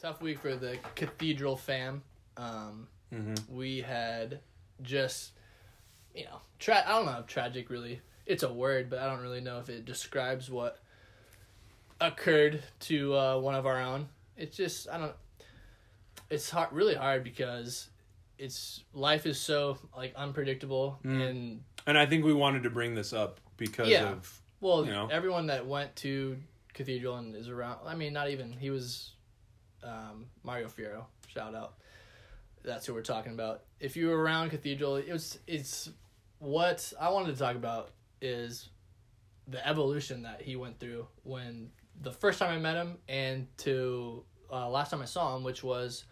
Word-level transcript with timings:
tough 0.00 0.20
week 0.22 0.40
for 0.40 0.54
the 0.56 0.78
Cathedral 0.94 1.56
fam. 1.56 2.02
Um, 2.36 2.88
Mm-hmm. 3.10 3.56
we 3.56 3.80
had 3.80 4.40
just, 4.82 5.32
you 6.14 6.24
know, 6.24 6.42
tra- 6.58 6.84
I 6.86 6.90
don't 6.90 7.06
know 7.06 7.20
if 7.20 7.26
tragic 7.26 7.70
really. 7.70 8.02
It's 8.26 8.42
a 8.42 8.52
word, 8.52 8.90
but 8.90 8.98
I 8.98 9.06
don't 9.06 9.22
really 9.22 9.40
know 9.40 9.60
if 9.60 9.70
it 9.70 9.86
describes 9.86 10.50
what 10.50 10.78
occurred 12.02 12.62
to 12.80 13.14
uh, 13.16 13.38
one 13.38 13.54
of 13.54 13.64
our 13.66 13.80
own. 13.80 14.10
It's 14.36 14.54
just 14.56 14.90
I 14.90 14.98
don't. 14.98 15.14
It's 16.28 16.50
hard, 16.50 16.70
really 16.72 16.94
hard 16.94 17.24
because 17.24 17.88
it's 18.38 18.84
life 18.92 19.24
is 19.24 19.40
so 19.40 19.78
like 19.96 20.14
unpredictable 20.14 20.98
Mm. 21.02 21.22
and 21.30 21.60
And 21.86 21.96
I 21.96 22.04
think 22.04 22.26
we 22.26 22.34
wanted 22.34 22.62
to 22.64 22.70
bring 22.70 22.94
this 22.94 23.14
up 23.14 23.40
because 23.56 23.88
Yeah. 23.88 24.10
of 24.12 24.40
Well, 24.60 24.84
You 24.84 24.92
know? 24.92 25.08
everyone 25.10 25.46
that 25.46 25.66
went 25.66 25.96
to 25.96 26.36
Cathedral 26.74 27.16
and 27.16 27.34
is 27.34 27.48
around. 27.48 27.78
I 27.86 27.94
mean, 27.94 28.12
not 28.12 28.28
even 28.28 28.52
he 28.52 28.68
was 28.68 29.12
um, 29.82 30.26
Mario 30.42 30.68
Fiero. 30.68 31.04
Shout 31.26 31.54
out. 31.54 31.74
That's 32.64 32.86
who 32.86 32.94
we're 32.94 33.02
talking 33.02 33.32
about. 33.32 33.62
If 33.80 33.96
you 33.96 34.08
were 34.08 34.20
around 34.20 34.50
Cathedral, 34.50 34.96
it 34.96 35.10
was 35.10 35.38
it's 35.46 35.90
what 36.38 36.92
I 37.00 37.10
wanted 37.10 37.32
to 37.32 37.38
talk 37.38 37.56
about 37.56 37.90
is 38.20 38.68
the 39.46 39.66
evolution 39.66 40.22
that 40.22 40.42
he 40.42 40.56
went 40.56 40.78
through 40.78 41.06
when 41.22 41.70
the 42.00 42.12
first 42.12 42.38
time 42.38 42.54
I 42.54 42.58
met 42.58 42.76
him 42.76 42.98
and 43.08 43.46
to 43.58 44.24
uh, 44.52 44.68
last 44.68 44.90
time 44.90 45.02
I 45.02 45.06
saw 45.06 45.36
him, 45.36 45.44
which 45.44 45.62
was 45.62 46.04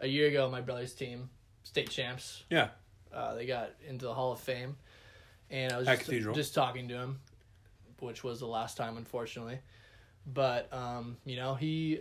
a 0.00 0.06
year 0.06 0.28
ago. 0.28 0.50
My 0.50 0.60
brother's 0.60 0.92
team, 0.92 1.30
state 1.62 1.90
champs. 1.90 2.44
yeah. 2.50 2.68
Uh, 3.12 3.34
they 3.34 3.44
got 3.44 3.72
into 3.86 4.06
the 4.06 4.14
Hall 4.14 4.32
of 4.32 4.40
Fame, 4.40 4.74
and 5.50 5.70
I 5.70 5.76
was 5.76 5.86
just, 5.86 6.08
just 6.34 6.54
talking 6.54 6.88
to 6.88 6.94
him, 6.94 7.20
which 8.00 8.24
was 8.24 8.40
the 8.40 8.46
last 8.46 8.78
time, 8.78 8.96
unfortunately. 8.96 9.58
But 10.26 10.72
um, 10.72 11.18
you 11.26 11.36
know, 11.36 11.54
he 11.54 12.00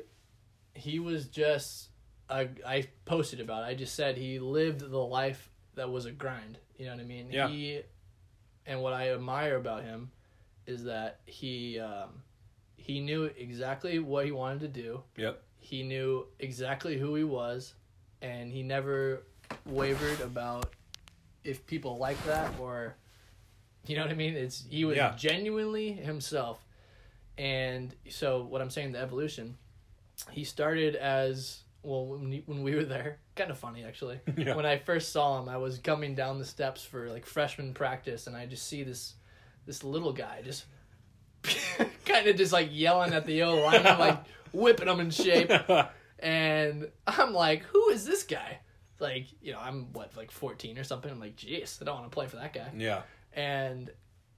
he 0.73 0.99
was 0.99 1.27
just 1.27 1.89
I 2.29 2.49
I 2.65 2.87
posted 3.05 3.39
about. 3.39 3.63
It. 3.63 3.67
I 3.67 3.75
just 3.75 3.95
said 3.95 4.17
he 4.17 4.39
lived 4.39 4.79
the 4.81 4.97
life 4.97 5.49
that 5.75 5.89
was 5.89 6.05
a 6.05 6.11
grind. 6.11 6.57
You 6.77 6.85
know 6.85 6.93
what 6.93 7.01
I 7.01 7.05
mean? 7.05 7.27
Yeah. 7.31 7.47
He 7.47 7.81
and 8.65 8.81
what 8.81 8.93
I 8.93 9.11
admire 9.13 9.55
about 9.57 9.83
him 9.83 10.11
is 10.67 10.83
that 10.85 11.19
he 11.25 11.79
um, 11.79 12.23
he 12.77 12.99
knew 12.99 13.23
exactly 13.25 13.99
what 13.99 14.25
he 14.25 14.31
wanted 14.31 14.61
to 14.61 14.67
do 14.81 15.03
Yep. 15.17 15.41
he 15.59 15.83
knew 15.83 16.25
exactly 16.39 16.97
who 16.97 17.15
he 17.15 17.23
was 17.23 17.73
and 18.21 18.51
he 18.51 18.61
never 18.63 19.23
wavered 19.65 20.21
about 20.21 20.73
if 21.43 21.65
people 21.67 21.97
like 21.97 22.23
that 22.25 22.51
or 22.59 22.95
you 23.87 23.95
know 23.95 24.03
what 24.03 24.11
i 24.11 24.15
mean 24.15 24.35
it's 24.35 24.63
he 24.69 24.85
was 24.85 24.95
Yeah. 24.97 25.15
genuinely 25.17 25.91
himself 25.93 26.63
and 27.37 27.93
so 28.09 28.43
what 28.43 28.61
i'm 28.61 28.69
saying 28.69 28.91
the 28.91 28.99
evolution 28.99 29.57
he 30.29 30.43
started 30.43 30.95
as 30.95 31.61
well 31.83 32.05
when, 32.05 32.31
he, 32.31 32.43
when 32.45 32.61
we 32.63 32.75
were 32.75 32.85
there 32.85 33.17
kind 33.35 33.49
of 33.49 33.57
funny 33.57 33.83
actually 33.83 34.19
Yeah. 34.37 34.55
when 34.55 34.65
i 34.65 34.77
first 34.77 35.11
saw 35.11 35.41
him 35.41 35.49
i 35.49 35.57
was 35.57 35.79
coming 35.79 36.13
down 36.15 36.37
the 36.37 36.45
steps 36.45 36.83
for 36.83 37.09
like 37.09 37.25
freshman 37.25 37.73
practice 37.73 38.27
and 38.27 38.35
i 38.35 38.45
just 38.45 38.67
see 38.67 38.83
this 38.83 39.15
this 39.65 39.83
little 39.83 40.13
guy 40.13 40.41
just 40.43 40.65
kind 42.05 42.27
of 42.27 42.35
just 42.35 42.53
like 42.53 42.69
yelling 42.71 43.13
at 43.13 43.25
the 43.25 43.41
O 43.43 43.55
line, 43.55 43.83
like 43.83 44.19
whipping 44.53 44.85
them 44.87 44.99
in 44.99 45.09
shape. 45.09 45.51
And 46.19 46.87
I'm 47.07 47.33
like, 47.33 47.63
who 47.63 47.89
is 47.89 48.05
this 48.05 48.23
guy? 48.23 48.59
Like, 48.99 49.25
you 49.41 49.51
know, 49.53 49.59
I'm 49.59 49.91
what, 49.93 50.15
like 50.15 50.29
14 50.29 50.77
or 50.77 50.83
something. 50.83 51.09
I'm 51.11 51.19
like, 51.19 51.35
jeez, 51.35 51.81
I 51.81 51.85
don't 51.85 51.95
want 51.95 52.11
to 52.11 52.13
play 52.13 52.27
for 52.27 52.35
that 52.35 52.53
guy. 52.53 52.69
yeah. 52.77 53.01
And 53.33 53.89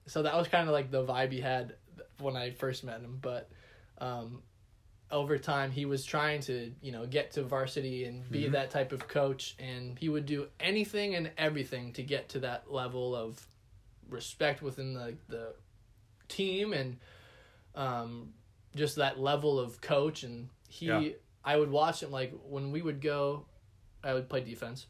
so 0.07 0.23
that 0.23 0.35
was 0.37 0.47
kind 0.47 0.67
of 0.69 0.73
like 0.73 0.91
the 0.91 1.03
vibe 1.03 1.31
he 1.33 1.41
had 1.41 1.75
when 2.19 2.37
I 2.37 2.51
first 2.51 2.83
met 2.85 3.01
him. 3.01 3.17
But 3.21 3.49
um, 3.97 4.43
over 5.13 5.37
time, 5.37 5.69
he 5.71 5.85
was 5.85 6.03
trying 6.03 6.41
to, 6.41 6.73
you 6.81 6.91
know, 6.91 7.05
get 7.05 7.31
to 7.33 7.43
varsity 7.43 8.05
and 8.05 8.29
be 8.31 8.47
that 8.49 8.71
type 8.71 8.91
of 8.91 9.07
coach. 9.07 9.55
And 9.59 9.97
he 9.99 10.09
would 10.09 10.25
do 10.25 10.47
anything 10.59 11.13
and 11.15 11.29
everything 11.37 11.93
to 11.93 12.03
get 12.03 12.29
to 12.29 12.39
that 12.39 12.71
level 12.71 13.15
of 13.15 13.39
respect 14.09 14.61
within 14.63 14.93
the, 14.95 15.15
the 15.29 15.53
team 16.27 16.73
and 16.73 16.97
um, 17.75 18.33
just 18.75 18.95
that 18.95 19.19
level 19.19 19.59
of 19.59 19.79
coach. 19.81 20.23
And 20.23 20.49
he, 20.67 20.87
Yeah. 20.87 21.09
I 21.45 21.57
would 21.57 21.69
watch 21.69 22.01
him 22.01 22.09
like 22.11 22.33
when 22.49 22.71
we 22.71 22.81
would 22.81 22.99
go, 22.99 23.45
I 24.03 24.13
would 24.15 24.27
play 24.27 24.41
defense. 24.41 24.87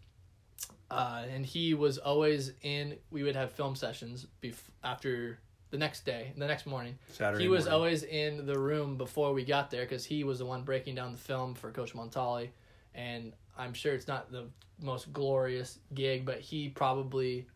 Uh, 0.89 1.23
and 1.33 1.45
he 1.45 1.73
was 1.73 1.97
always 1.97 2.53
in. 2.61 2.97
We 3.11 3.23
would 3.23 3.35
have 3.35 3.51
film 3.51 3.75
sessions 3.75 4.27
bef- 4.41 4.69
after 4.83 5.39
the 5.73 5.79
next 5.79 6.05
day, 6.05 6.31
the 6.37 6.45
next 6.45 6.67
morning. 6.67 6.99
Saturday. 7.09 7.41
he 7.41 7.49
was 7.49 7.65
morning. 7.65 7.73
always 7.75 8.03
in 8.03 8.45
the 8.45 8.59
room 8.59 8.95
before 8.95 9.33
we 9.33 9.43
got 9.43 9.71
there 9.71 9.81
because 9.81 10.05
he 10.05 10.23
was 10.23 10.37
the 10.37 10.45
one 10.45 10.61
breaking 10.61 10.93
down 10.93 11.11
the 11.11 11.17
film 11.17 11.55
for 11.55 11.71
Coach 11.71 11.93
Montali, 11.95 12.49
and 12.93 13.33
I'm 13.57 13.73
sure 13.73 13.95
it's 13.95 14.07
not 14.07 14.31
the 14.31 14.49
most 14.79 15.11
glorious 15.11 15.79
gig, 15.95 16.25
but 16.27 16.39
he 16.39 16.69
probably, 16.69 17.47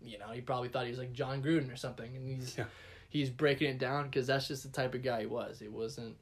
you 0.00 0.18
know, 0.18 0.28
he 0.32 0.40
probably 0.40 0.70
thought 0.70 0.84
he 0.84 0.90
was 0.90 0.98
like 0.98 1.12
Jon 1.12 1.42
Gruden 1.42 1.70
or 1.70 1.76
something, 1.76 2.16
and 2.16 2.26
he's 2.26 2.56
Yeah. 2.56 2.64
he's 3.10 3.28
breaking 3.28 3.68
it 3.68 3.78
down 3.78 4.04
because 4.06 4.26
that's 4.26 4.48
just 4.48 4.62
the 4.62 4.70
type 4.70 4.94
of 4.94 5.02
guy 5.02 5.20
he 5.20 5.26
was. 5.26 5.60
It 5.60 5.70
wasn't 5.70 6.16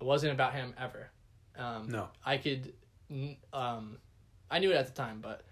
it 0.00 0.04
wasn't 0.04 0.32
about 0.32 0.54
him 0.54 0.72
ever. 0.78 1.10
Um, 1.56 1.88
No. 1.88 2.08
I 2.24 2.36
could, 2.36 2.72
um, 3.52 3.98
I 4.48 4.60
knew 4.60 4.70
it 4.70 4.76
at 4.76 4.86
the 4.86 4.92
time, 4.92 5.18
but 5.20 5.42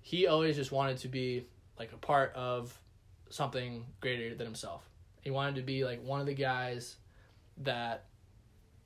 he 0.00 0.26
always 0.26 0.56
just 0.56 0.72
wanted 0.72 0.98
to 0.98 1.08
be 1.08 1.46
like 1.78 1.92
a 1.92 1.96
part 1.96 2.32
of 2.34 2.76
something 3.32 3.86
greater 4.00 4.34
than 4.34 4.46
himself. 4.46 4.82
He 5.22 5.30
wanted 5.30 5.56
to 5.56 5.62
be 5.62 5.84
like 5.84 6.02
one 6.04 6.20
of 6.20 6.26
the 6.26 6.34
guys 6.34 6.96
that, 7.58 8.04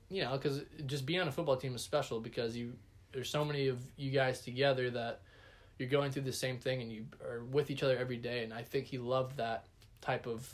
you 0.09 0.23
know, 0.23 0.31
because 0.33 0.61
just 0.85 1.05
being 1.05 1.19
on 1.19 1.27
a 1.27 1.31
football 1.31 1.57
team 1.57 1.75
is 1.75 1.81
special 1.81 2.19
because 2.19 2.55
you 2.55 2.73
there's 3.11 3.29
so 3.29 3.43
many 3.43 3.67
of 3.67 3.79
you 3.95 4.11
guys 4.11 4.41
together 4.41 4.89
that 4.91 5.21
you're 5.79 5.89
going 5.89 6.11
through 6.11 6.23
the 6.23 6.33
same 6.33 6.59
thing 6.59 6.81
and 6.81 6.91
you 6.91 7.05
are 7.23 7.43
with 7.45 7.71
each 7.71 7.83
other 7.83 7.97
every 7.97 8.17
day. 8.17 8.43
And 8.43 8.53
I 8.53 8.63
think 8.63 8.85
he 8.85 8.97
loved 8.97 9.37
that 9.37 9.65
type 10.01 10.27
of 10.27 10.53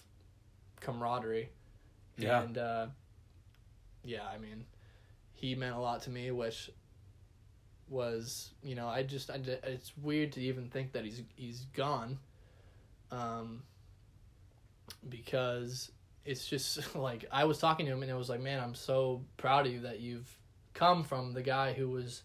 camaraderie. 0.79 1.49
Yeah. 2.17 2.43
And 2.43 2.57
uh, 2.57 2.87
yeah, 4.03 4.25
I 4.33 4.37
mean, 4.37 4.65
he 5.33 5.55
meant 5.55 5.75
a 5.75 5.79
lot 5.79 6.03
to 6.03 6.09
me, 6.09 6.31
which 6.31 6.69
was 7.89 8.51
you 8.63 8.75
know 8.75 8.87
I 8.87 9.03
just 9.03 9.29
I 9.29 9.35
it's 9.63 9.91
weird 9.97 10.31
to 10.33 10.41
even 10.41 10.69
think 10.69 10.93
that 10.93 11.03
he's 11.03 11.21
he's 11.35 11.65
gone, 11.73 12.17
um, 13.11 13.63
because 15.07 15.91
it's 16.25 16.47
just 16.47 16.95
like 16.95 17.25
I 17.31 17.45
was 17.45 17.59
talking 17.59 17.85
to 17.85 17.91
him 17.91 18.01
and 18.01 18.11
it 18.11 18.15
was 18.15 18.29
like 18.29 18.41
man 18.41 18.61
I'm 18.61 18.75
so 18.75 19.23
proud 19.37 19.65
of 19.65 19.73
you 19.73 19.81
that 19.81 19.99
you've 19.99 20.37
come 20.73 21.03
from 21.03 21.33
the 21.33 21.41
guy 21.41 21.73
who 21.73 21.89
was 21.89 22.23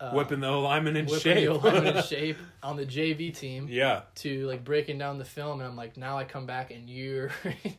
uh, 0.00 0.10
whipping 0.12 0.40
the 0.40 0.50
lineman 0.50 0.96
in 0.96 1.06
shape. 1.06 1.22
the 1.22 1.44
alignment 1.46 1.96
in 1.96 2.02
shape 2.08 2.36
on 2.62 2.76
the 2.76 2.84
JV 2.84 3.36
team 3.36 3.68
yeah. 3.70 4.02
to 4.16 4.46
like 4.46 4.64
breaking 4.64 4.98
down 4.98 5.18
the 5.18 5.24
film 5.24 5.60
and 5.60 5.68
I'm 5.68 5.76
like 5.76 5.96
now 5.96 6.18
I 6.18 6.24
come 6.24 6.44
back 6.44 6.72
and 6.72 6.90
you're 6.90 7.30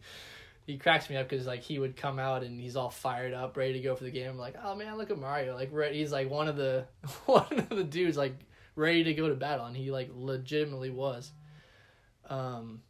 he 0.65 0.77
cracks 0.77 1.09
me 1.09 1.17
up 1.17 1.27
because 1.27 1.45
like 1.45 1.61
he 1.61 1.79
would 1.79 1.97
come 1.97 2.19
out 2.19 2.43
and 2.43 2.59
he's 2.59 2.77
all 2.77 2.89
fired 2.89 3.33
up 3.33 3.57
ready 3.57 3.73
to 3.73 3.79
go 3.81 3.95
for 3.95 4.05
the 4.05 4.11
game 4.11 4.29
I'm 4.29 4.37
like 4.37 4.55
oh 4.63 4.73
man 4.75 4.97
look 4.97 5.11
at 5.11 5.17
Mario 5.19 5.53
like 5.53 5.69
re- 5.73 5.93
he's 5.93 6.11
like 6.11 6.29
one 6.29 6.47
of 6.47 6.55
the 6.55 6.85
one 7.25 7.45
of 7.51 7.69
the 7.69 7.83
dudes 7.83 8.15
like 8.15 8.35
ready 8.75 9.03
to 9.03 9.13
go 9.13 9.27
to 9.27 9.35
battle 9.35 9.65
and 9.65 9.75
he 9.75 9.91
like 9.91 10.09
legitimately 10.13 10.89
was 10.89 11.31
um 12.29 12.81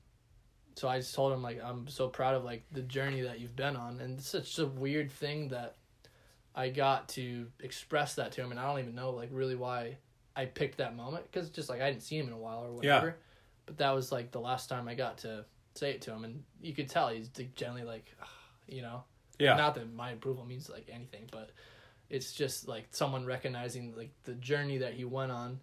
so 0.75 0.88
I 0.88 1.00
just 1.00 1.13
told 1.13 1.34
him 1.34 1.41
like 1.41 1.61
I'm 1.63 1.88
so 1.88 2.07
proud 2.07 2.35
of 2.35 2.44
like 2.44 2.63
the 2.72 2.81
journey 2.81 3.22
that 3.22 3.39
you've 3.39 3.56
been 3.56 3.75
on. 3.75 4.00
And 4.00 4.17
it's 4.17 4.28
such 4.28 4.57
a 4.59 4.66
weird 4.66 5.11
thing 5.11 5.50
that 5.50 5.75
I 6.56 6.69
got 6.69 7.09
to 7.09 7.47
express 7.61 8.16
that 8.16 8.31
to 8.34 8.41
him. 8.41 8.51
And 8.51 8.59
I 8.59 8.66
don't 8.67 8.79
even 8.79 8.95
know 8.95 9.11
like 9.11 9.29
really 9.31 9.56
why 9.56 9.97
I 10.35 10.45
picked 10.45 10.78
that 10.78 10.95
moment. 10.95 11.25
Because 11.31 11.50
just 11.50 11.69
like 11.69 11.81
I 11.81 11.89
didn't 11.89 12.03
see 12.03 12.17
him 12.17 12.28
in 12.28 12.34
a 12.34 12.38
while 12.38 12.63
or 12.66 12.72
whatever. 12.72 13.16
But 13.66 13.78
that 13.78 13.91
was 13.91 14.11
like 14.11 14.31
the 14.31 14.41
last 14.41 14.67
time 14.69 14.88
I 14.88 14.95
got 14.95 15.19
to 15.19 15.45
say 15.75 15.91
it 15.91 16.01
to 16.03 16.11
him, 16.11 16.23
and 16.23 16.44
you 16.61 16.73
could 16.73 16.90
tell 16.90 17.09
he's 17.09 17.31
like, 17.38 17.55
generally 17.55 17.84
like, 17.84 18.13
you 18.67 18.81
know, 18.81 19.03
Yeah. 19.40 19.55
not 19.55 19.73
that 19.75 19.91
my 19.94 20.11
approval 20.11 20.45
means 20.45 20.69
like 20.69 20.88
anything, 20.91 21.29
but 21.31 21.50
it's 22.09 22.34
just 22.34 22.67
like 22.67 22.88
someone 22.91 23.25
recognizing 23.25 23.96
like 23.96 24.11
the 24.23 24.34
journey 24.35 24.78
that 24.79 24.93
he 24.93 25.05
went 25.05 25.31
on, 25.31 25.59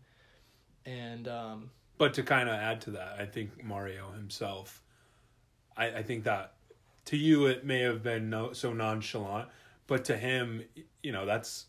and 0.87 1.29
um, 1.29 1.71
But 1.99 2.15
to 2.15 2.23
kind 2.23 2.49
of 2.49 2.57
add 2.57 2.81
to 2.83 2.91
that, 2.93 3.17
I 3.21 3.27
think 3.27 3.62
Mario 3.62 4.11
himself, 4.12 4.83
I, 5.81 5.99
I 5.99 6.03
think 6.03 6.25
that 6.25 6.53
to 7.06 7.17
you 7.17 7.47
it 7.47 7.65
may 7.65 7.81
have 7.81 8.03
been 8.03 8.29
no, 8.31 8.53
so 8.53 8.73
nonchalant, 8.73 9.49
but 9.87 10.05
to 10.05 10.17
him, 10.17 10.62
you 11.03 11.11
know, 11.12 11.25
that's, 11.27 11.67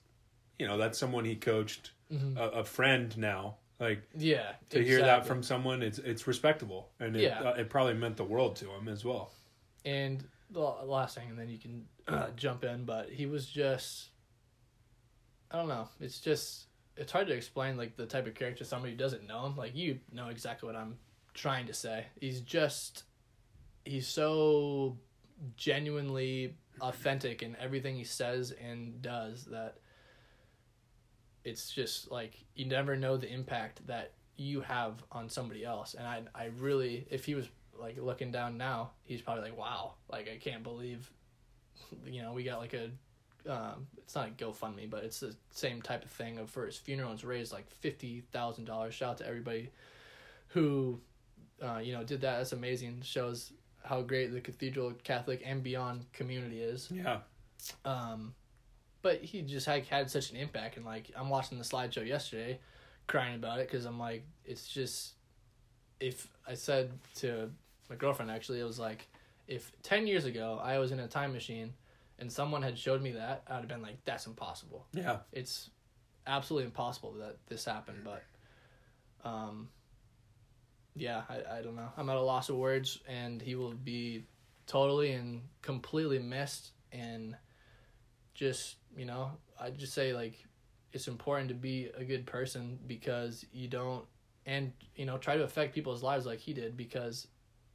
you 0.60 0.68
know, 0.68 0.78
that's 0.78 1.00
someone 1.00 1.26
he 1.26 1.36
coached, 1.36 1.92
Mhm. 2.12 2.38
a, 2.38 2.60
a 2.60 2.64
friend 2.64 3.18
now. 3.18 3.56
Like 3.80 4.04
yeah, 4.16 4.52
to 4.70 4.84
hear 4.84 5.00
that 5.02 5.26
from 5.26 5.42
someone, 5.42 5.82
it's 5.82 5.98
it's 5.98 6.28
respectable, 6.28 6.92
and 7.00 7.16
it, 7.16 7.24
Yeah. 7.24 7.42
uh, 7.42 7.54
it 7.54 7.68
probably 7.70 7.96
meant 7.96 8.16
the 8.18 8.24
world 8.24 8.56
to 8.58 8.70
him 8.70 8.88
as 8.88 9.04
well. 9.04 9.32
And 9.86 10.24
the 10.52 10.60
last 10.60 11.16
thing, 11.16 11.30
and 11.32 11.40
then 11.40 11.50
you 11.50 11.58
can 11.58 11.88
uh, 12.08 12.30
jump 12.36 12.64
in, 12.64 12.84
but 12.86 13.10
he 13.10 13.26
was 13.26 13.48
just, 13.48 14.10
I 15.50 15.58
don't 15.58 15.68
know. 15.68 15.88
It's 16.00 16.20
just, 16.20 16.66
it's 16.96 17.12
hard 17.12 17.26
to 17.28 17.34
explain 17.34 17.76
like 17.78 17.96
the 17.96 18.06
type 18.06 18.28
of 18.28 18.36
character 18.36 18.64
somebody 18.66 18.92
who 18.92 18.98
doesn't 19.00 19.26
know 19.26 19.46
him. 19.48 19.56
Like 19.56 19.76
you 19.76 20.00
know 20.12 20.28
exactly 20.28 20.68
what 20.68 20.76
I'm 20.76 20.98
trying 21.34 21.66
to 21.68 21.74
say. 21.74 22.06
He's 22.20 22.42
just, 22.42 23.04
he's 23.86 24.08
so 24.08 24.98
genuinely 25.58 26.56
authentic 26.82 27.42
in 27.44 27.56
everything 27.60 27.96
he 27.96 28.04
says 28.04 28.54
and 28.64 29.02
does 29.02 29.46
that 29.46 29.78
it's 31.44 31.72
just 31.72 32.12
like 32.12 32.38
you 32.56 32.66
never 32.66 32.96
know 32.96 33.18
the 33.18 33.32
impact 33.32 33.86
that 33.88 34.14
you 34.38 34.62
have 34.62 35.04
on 35.12 35.30
somebody 35.30 35.64
else. 35.64 35.94
And 35.94 36.08
I 36.08 36.22
I 36.36 36.50
really 36.60 37.08
if 37.10 37.26
he 37.26 37.36
was 37.36 37.48
like 37.80 37.98
looking 38.00 38.32
down 38.32 38.58
now, 38.58 38.92
he's 39.04 39.22
probably 39.22 39.44
like, 39.44 39.58
wow, 39.58 39.94
like 40.10 40.30
I 40.30 40.38
can't 40.38 40.64
believe, 40.64 41.10
you 42.06 42.22
know, 42.22 42.34
we 42.34 42.44
got 42.44 42.60
like 42.60 42.74
a. 42.74 42.92
Um, 43.50 43.88
it's 43.98 44.14
not 44.14 44.28
a 44.28 44.32
GoFundMe, 44.32 44.88
but 44.88 45.04
it's 45.04 45.20
the 45.20 45.36
same 45.50 45.82
type 45.82 46.06
of 46.06 46.12
thing. 46.12 46.38
Of 46.38 46.52
for 46.52 46.68
his 46.68 46.78
funeral, 46.78 47.12
it's 47.12 47.24
raised 47.24 47.52
like 47.52 47.72
fifty 47.72 48.22
thousand 48.32 48.66
dollars. 48.66 48.94
Shout 48.94 49.10
out 49.12 49.18
to 49.18 49.28
everybody 49.28 49.72
who, 50.50 51.00
uh, 51.60 51.80
you 51.80 51.92
know, 51.92 52.04
did 52.04 52.22
that. 52.22 52.38
That's 52.38 52.52
amazing. 52.52 53.02
Shows 53.02 53.52
how 53.84 54.02
great 54.02 54.32
the 54.32 54.42
Cathedral 54.42 54.94
Catholic 55.04 55.42
and 55.46 55.64
beyond 55.64 56.06
community 56.14 56.62
is. 56.62 56.90
Yeah. 56.92 57.20
Um, 57.86 58.34
but 59.02 59.24
he 59.24 59.42
just 59.42 59.66
had 59.66 59.86
had 59.86 60.10
such 60.10 60.32
an 60.32 60.38
impact, 60.38 60.78
and 60.78 60.86
like 60.86 61.12
I'm 61.16 61.30
watching 61.30 61.58
the 61.58 61.64
slideshow 61.64 62.06
yesterday, 62.06 62.60
crying 63.08 63.36
about 63.36 63.60
it 63.60 63.70
because 63.70 63.86
I'm 63.86 64.00
like, 64.00 64.24
it's 64.46 64.68
just, 64.68 65.14
if 66.00 66.28
I 66.48 66.54
said 66.54 66.92
to 67.16 67.50
my 67.90 67.96
girlfriend 67.96 68.32
actually, 68.32 68.60
it 68.60 68.64
was 68.64 68.80
like, 68.80 69.08
if 69.48 69.72
ten 69.84 70.08
years 70.08 70.26
ago 70.26 70.60
I 70.64 70.78
was 70.80 70.92
in 70.92 71.00
a 71.00 71.08
time 71.08 71.34
machine, 71.34 71.74
and 72.20 72.32
someone 72.32 72.62
had 72.62 72.78
showed 72.78 73.02
me 73.02 73.12
that, 73.12 73.44
I'd 73.48 73.56
have 73.56 73.68
been 73.68 73.82
like, 73.82 73.98
that's 74.06 74.28
impossible. 74.28 74.86
Yeah. 74.94 75.18
It's 75.32 75.72
absolutely 76.28 76.66
impossible 76.66 77.14
that 77.14 77.38
this 77.48 77.66
happened, 77.66 78.04
but, 78.04 78.24
um, 79.28 79.70
yeah, 80.96 81.22
I, 81.30 81.58
I 81.58 81.62
don't 81.62 81.76
know. 81.76 81.90
I'm 81.98 82.10
at 82.10 82.18
a 82.18 82.22
loss 82.22 82.50
of 82.50 82.58
words, 82.58 83.00
and 83.08 83.42
he 83.42 83.56
will 83.56 83.74
be 83.74 84.26
totally 84.68 85.14
and 85.14 85.42
completely 85.62 86.20
missed. 86.20 86.72
And 86.92 87.36
just, 88.34 88.76
you 88.98 89.06
know, 89.06 89.32
I 89.60 89.70
just 89.70 89.94
say, 89.94 90.14
like, 90.14 90.36
it's 90.94 91.08
important 91.08 91.48
to 91.50 91.56
be 91.56 91.90
a 91.96 92.04
good 92.04 92.26
person 92.26 92.78
because 92.88 93.46
you 93.54 93.68
don't, 93.68 94.06
and, 94.46 94.74
you 94.96 95.06
know, 95.06 95.18
try 95.18 95.38
to 95.38 95.44
affect 95.44 95.74
people's 95.74 96.04
lives 96.04 96.26
like 96.26 96.40
he 96.40 96.54
did 96.54 96.76
because 96.76 97.28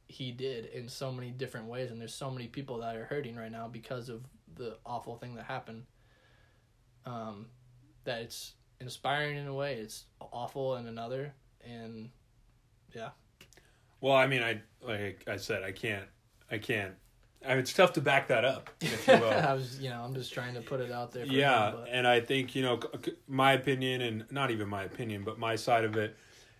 he 0.07 0.31
did 0.31 0.65
in 0.67 0.87
so 0.87 1.11
many 1.11 1.31
different 1.31 1.67
ways. 1.67 1.89
And 1.89 1.99
there's 1.99 2.13
so 2.13 2.29
many 2.29 2.47
people 2.47 2.79
that 2.79 2.95
are 2.95 3.05
hurting 3.05 3.35
right 3.35 3.51
now 3.51 3.67
because 3.67 4.09
of 4.09 4.21
the 4.55 4.77
awful 4.85 5.15
thing 5.17 5.35
that 5.35 5.45
happened. 5.45 5.83
Um, 7.05 7.47
that 8.03 8.21
it's 8.21 8.53
inspiring 8.79 9.37
in 9.37 9.47
a 9.47 9.53
way, 9.53 9.75
it's 9.75 10.05
awful 10.19 10.75
in 10.75 10.87
another. 10.87 11.33
And, 11.65 12.09
yeah. 12.95 13.09
Well, 14.01 14.13
I 14.13 14.27
mean, 14.27 14.43
I 14.43 14.61
like 14.81 15.23
I 15.27 15.37
said, 15.37 15.63
I 15.63 15.71
can't, 15.71 16.05
I 16.51 16.57
can't. 16.57 16.93
I 17.45 17.49
mean, 17.49 17.59
it's 17.59 17.73
tough 17.73 17.93
to 17.93 18.01
back 18.01 18.27
that 18.27 18.45
up, 18.45 18.69
if 18.81 19.07
you 19.07 19.13
will. 19.13 19.29
I 19.29 19.53
was, 19.53 19.79
you 19.79 19.89
know, 19.89 20.01
I'm 20.01 20.13
just 20.13 20.33
trying 20.33 20.55
to 20.55 20.61
put 20.61 20.79
it 20.79 20.91
out 20.91 21.11
there. 21.11 21.25
For 21.25 21.31
yeah, 21.31 21.73
and 21.89 22.07
I 22.07 22.19
think 22.19 22.55
you 22.55 22.63
know, 22.63 22.79
my 23.27 23.53
opinion, 23.53 24.01
and 24.01 24.25
not 24.31 24.51
even 24.51 24.67
my 24.67 24.83
opinion, 24.83 25.23
but 25.23 25.37
my 25.37 25.55
side 25.55 25.83
of 25.83 25.95
it 25.95 26.15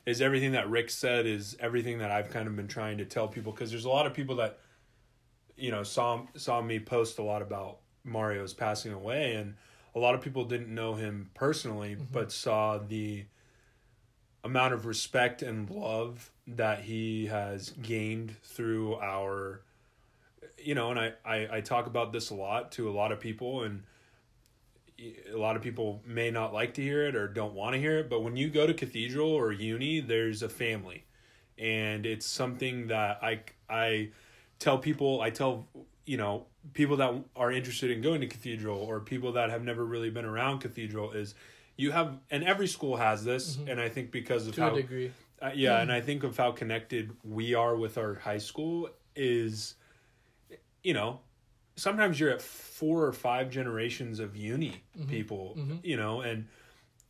is 0.05 0.21
everything 0.21 0.53
that 0.53 0.69
Rick 0.69 0.89
said 0.89 1.25
is 1.25 1.57
everything 1.59 1.97
that 1.99 2.11
I've 2.11 2.29
kind 2.29 2.47
of 2.47 2.55
been 2.55 2.67
trying 2.67 2.97
to 2.99 3.05
tell 3.05 3.27
people 3.27 3.51
because 3.51 3.71
there's 3.71 3.85
a 3.85 3.89
lot 3.89 4.05
of 4.05 4.13
people 4.13 4.37
that, 4.37 4.59
you 5.57 5.71
know, 5.71 5.83
saw 5.83 6.25
saw 6.35 6.61
me 6.61 6.79
post 6.79 7.19
a 7.19 7.23
lot 7.23 7.41
about 7.41 7.79
Mario's 8.03 8.53
passing 8.53 8.93
away, 8.93 9.35
and 9.35 9.55
a 9.95 9.99
lot 9.99 10.15
of 10.15 10.21
people 10.21 10.45
didn't 10.45 10.73
know 10.73 10.93
him 10.95 11.29
personally, 11.33 11.95
mm-hmm. 11.95 12.05
but 12.11 12.31
saw 12.31 12.77
the 12.77 13.25
amount 14.47 14.73
of 14.73 14.85
respect 14.85 15.41
and 15.41 15.69
love 15.69 16.31
that 16.47 16.79
he 16.79 17.27
has 17.27 17.71
gained 17.81 18.33
through 18.41 18.95
our 18.95 19.61
you 20.57 20.73
know 20.73 20.89
and 20.89 20.99
I, 20.99 21.11
I 21.25 21.47
i 21.57 21.61
talk 21.61 21.85
about 21.85 22.13
this 22.13 22.29
a 22.29 22.33
lot 22.33 22.71
to 22.73 22.89
a 22.89 22.91
lot 22.91 23.11
of 23.11 23.19
people 23.19 23.63
and 23.63 23.83
a 25.31 25.37
lot 25.37 25.55
of 25.55 25.61
people 25.61 26.01
may 26.05 26.31
not 26.31 26.53
like 26.53 26.73
to 26.75 26.81
hear 26.81 27.05
it 27.05 27.15
or 27.15 27.27
don't 27.27 27.53
want 27.53 27.73
to 27.73 27.79
hear 27.79 27.99
it 27.99 28.09
but 28.09 28.21
when 28.21 28.37
you 28.37 28.49
go 28.49 28.65
to 28.65 28.73
cathedral 28.73 29.29
or 29.29 29.51
uni 29.51 29.99
there's 29.99 30.41
a 30.41 30.49
family. 30.49 31.03
And 31.59 32.05
it's 32.05 32.25
something 32.25 32.87
that 32.87 33.19
i 33.21 33.41
i 33.69 34.09
tell 34.59 34.77
people 34.77 35.21
i 35.21 35.29
tell 35.29 35.67
you 36.05 36.17
know 36.17 36.45
people 36.73 36.97
that 36.97 37.13
are 37.35 37.51
interested 37.51 37.91
in 37.91 38.01
going 38.01 38.21
to 38.21 38.27
cathedral 38.27 38.77
or 38.77 38.99
people 38.99 39.33
that 39.33 39.49
have 39.49 39.63
never 39.63 39.83
really 39.83 40.09
been 40.09 40.25
around 40.25 40.59
cathedral 40.59 41.11
is 41.11 41.35
you 41.77 41.91
have 41.91 42.19
and 42.29 42.43
every 42.43 42.67
school 42.67 42.97
has 42.97 43.23
this 43.23 43.55
mm-hmm. 43.55 43.69
and 43.69 43.79
i 43.79 43.87
think 43.87 44.11
because 44.11 44.47
of 44.47 44.55
to 44.55 44.61
how 44.61 44.73
a 44.73 44.81
degree. 44.81 45.11
uh, 45.41 45.51
yeah, 45.53 45.81
and 45.81 45.91
I 45.91 46.01
think 46.01 46.23
of 46.23 46.35
how 46.35 46.51
connected 46.51 47.15
we 47.23 47.53
are 47.53 47.75
with 47.75 47.97
our 47.97 48.15
high 48.15 48.39
school 48.39 48.89
is, 49.15 49.75
you 50.83 50.93
know, 50.93 51.19
sometimes 51.75 52.19
you're 52.19 52.31
at 52.31 52.41
four 52.41 53.05
or 53.05 53.13
five 53.13 53.51
generations 53.51 54.19
of 54.19 54.35
uni 54.35 54.83
mm-hmm. 54.97 55.07
people, 55.07 55.55
mm-hmm. 55.57 55.75
you 55.83 55.95
know, 55.95 56.21
and 56.21 56.47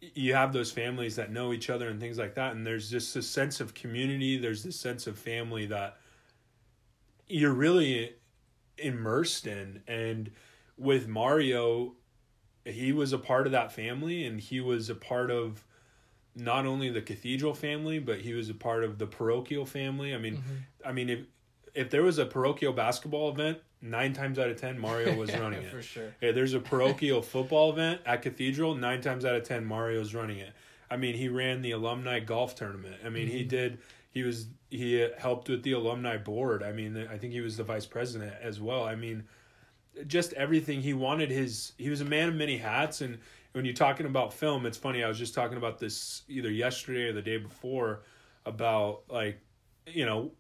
you 0.01 0.33
have 0.33 0.51
those 0.51 0.71
families 0.71 1.15
that 1.15 1.31
know 1.31 1.53
each 1.53 1.69
other 1.69 1.87
and 1.87 2.01
things 2.01 2.17
like 2.17 2.35
that, 2.35 2.53
and 2.53 2.67
there's 2.67 2.89
just 2.89 3.13
this 3.13 3.29
sense 3.29 3.61
of 3.61 3.73
community. 3.73 4.37
There's 4.37 4.61
this 4.61 4.77
sense 4.77 5.07
of 5.07 5.17
family 5.17 5.65
that 5.67 5.97
you're 7.27 7.53
really 7.53 8.13
immersed 8.77 9.47
in, 9.47 9.81
and 9.87 10.29
with 10.77 11.07
Mario, 11.07 11.95
he 12.67 12.91
was 12.91 13.13
a 13.13 13.17
part 13.17 13.45
of 13.45 13.51
that 13.53 13.71
family, 13.71 14.25
and 14.25 14.39
he 14.39 14.59
was 14.59 14.89
a 14.89 14.95
part 14.95 15.31
of 15.31 15.63
not 16.35 16.65
only 16.65 16.89
the 16.89 17.01
cathedral 17.01 17.53
family, 17.53 17.99
but 17.99 18.19
he 18.19 18.33
was 18.33 18.49
a 18.49 18.53
part 18.53 18.83
of 18.83 18.97
the 18.97 19.07
parochial 19.07 19.65
family. 19.65 20.13
I 20.13 20.17
mean, 20.17 20.37
mm-hmm. 20.37 20.87
I 20.87 20.91
mean, 20.91 21.09
if 21.09 21.19
if 21.73 21.89
there 21.89 22.03
was 22.03 22.17
a 22.17 22.25
parochial 22.25 22.73
basketball 22.73 23.29
event, 23.29 23.59
nine 23.81 24.13
times 24.13 24.39
out 24.39 24.49
of 24.49 24.57
ten, 24.59 24.79
Mario 24.79 25.15
was 25.15 25.35
running 25.37 25.63
it. 25.63 25.71
for 25.71 25.81
sure. 25.81 26.15
Yeah, 26.21 26.31
there's 26.31 26.53
a 26.53 26.59
parochial 26.59 27.21
football 27.33 27.71
event 27.71 28.01
at 28.05 28.21
Cathedral. 28.21 28.75
Nine 28.75 29.01
times 29.01 29.25
out 29.25 29.35
of 29.35 29.43
ten, 29.43 29.65
Mario's 29.65 30.13
running 30.13 30.39
it. 30.39 30.53
I 30.89 30.97
mean, 30.97 31.15
he 31.15 31.27
ran 31.27 31.61
the 31.61 31.71
alumni 31.71 32.19
golf 32.19 32.55
tournament. 32.55 32.95
I 33.05 33.09
mean, 33.09 33.27
he 33.27 33.39
mm-hmm. 33.39 33.49
did. 33.49 33.77
He 34.11 34.23
was 34.23 34.47
he 34.69 35.07
helped 35.17 35.49
with 35.49 35.63
the 35.63 35.73
alumni 35.73 36.17
board. 36.17 36.63
I 36.63 36.71
mean, 36.71 37.07
I 37.09 37.17
think 37.17 37.33
he 37.33 37.41
was 37.41 37.57
the 37.57 37.63
vice 37.63 37.85
president 37.85 38.33
as 38.41 38.59
well. 38.59 38.83
I 38.83 38.95
mean, 38.95 39.23
just 40.05 40.33
everything 40.33 40.81
he 40.81 40.93
wanted. 40.93 41.31
His 41.31 41.73
he 41.77 41.89
was 41.89 42.01
a 42.01 42.05
man 42.05 42.29
of 42.29 42.35
many 42.35 42.57
hats. 42.57 43.01
And 43.01 43.17
when 43.53 43.65
you're 43.65 43.73
talking 43.73 44.05
about 44.05 44.33
film, 44.33 44.65
it's 44.65 44.77
funny. 44.77 45.03
I 45.03 45.07
was 45.07 45.17
just 45.17 45.33
talking 45.33 45.57
about 45.57 45.79
this 45.79 46.23
either 46.27 46.51
yesterday 46.51 47.09
or 47.09 47.13
the 47.13 47.21
day 47.21 47.37
before 47.37 48.03
about 48.45 49.03
like, 49.09 49.39
you 49.85 50.05
know, 50.05 50.31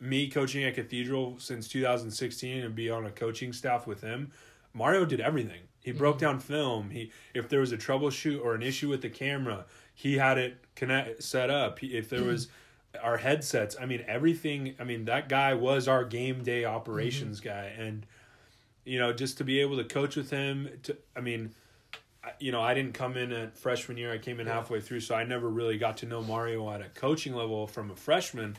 me 0.00 0.28
coaching 0.28 0.64
at 0.64 0.74
Cathedral 0.74 1.36
since 1.38 1.68
2016 1.68 2.64
and 2.64 2.74
be 2.74 2.90
on 2.90 3.06
a 3.06 3.10
coaching 3.10 3.52
staff 3.52 3.86
with 3.86 4.00
him. 4.00 4.32
Mario 4.74 5.04
did 5.04 5.20
everything. 5.20 5.60
He 5.80 5.90
mm-hmm. 5.90 5.98
broke 5.98 6.18
down 6.18 6.40
film. 6.40 6.90
He 6.90 7.12
if 7.34 7.48
there 7.48 7.60
was 7.60 7.72
a 7.72 7.76
troubleshoot 7.76 8.42
or 8.42 8.54
an 8.54 8.62
issue 8.62 8.88
with 8.88 9.02
the 9.02 9.10
camera, 9.10 9.66
he 9.94 10.18
had 10.18 10.38
it 10.38 10.58
connect 10.74 11.22
set 11.22 11.50
up. 11.50 11.78
He, 11.78 11.88
if 11.88 12.08
there 12.08 12.20
mm-hmm. 12.20 12.28
was 12.28 12.48
our 13.02 13.16
headsets, 13.16 13.76
I 13.80 13.86
mean 13.86 14.04
everything. 14.06 14.74
I 14.78 14.84
mean 14.84 15.04
that 15.06 15.28
guy 15.28 15.54
was 15.54 15.88
our 15.88 16.04
game 16.04 16.42
day 16.42 16.62
mm-hmm. 16.62 16.74
operations 16.74 17.40
guy, 17.40 17.72
and 17.78 18.06
you 18.84 18.98
know 18.98 19.12
just 19.12 19.38
to 19.38 19.44
be 19.44 19.60
able 19.60 19.76
to 19.76 19.84
coach 19.84 20.16
with 20.16 20.30
him. 20.30 20.68
To 20.84 20.96
I 21.16 21.20
mean, 21.20 21.54
you 22.38 22.52
know 22.52 22.60
I 22.60 22.74
didn't 22.74 22.94
come 22.94 23.16
in 23.16 23.32
at 23.32 23.56
freshman 23.56 23.96
year. 23.96 24.12
I 24.12 24.18
came 24.18 24.40
in 24.40 24.46
halfway 24.46 24.80
through, 24.80 25.00
so 25.00 25.14
I 25.14 25.24
never 25.24 25.48
really 25.48 25.78
got 25.78 25.98
to 25.98 26.06
know 26.06 26.22
Mario 26.22 26.70
at 26.70 26.80
a 26.80 26.88
coaching 26.88 27.34
level 27.34 27.66
from 27.66 27.90
a 27.90 27.96
freshman. 27.96 28.56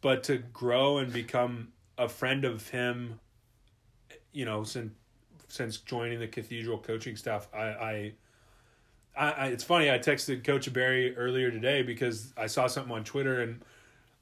But 0.00 0.24
to 0.24 0.38
grow 0.38 0.98
and 0.98 1.12
become 1.12 1.72
a 1.98 2.08
friend 2.08 2.44
of 2.44 2.68
him, 2.70 3.20
you 4.32 4.44
know, 4.44 4.64
since 4.64 4.92
since 5.48 5.78
joining 5.78 6.20
the 6.20 6.28
Cathedral 6.28 6.78
coaching 6.78 7.16
staff, 7.16 7.48
I, 7.52 7.58
I, 7.58 8.12
I, 9.16 9.30
I 9.30 9.46
it's 9.46 9.64
funny. 9.64 9.90
I 9.90 9.98
texted 9.98 10.44
Coach 10.44 10.72
Barry 10.72 11.16
earlier 11.16 11.50
today 11.50 11.82
because 11.82 12.32
I 12.36 12.46
saw 12.46 12.66
something 12.66 12.92
on 12.92 13.04
Twitter, 13.04 13.42
and 13.42 13.60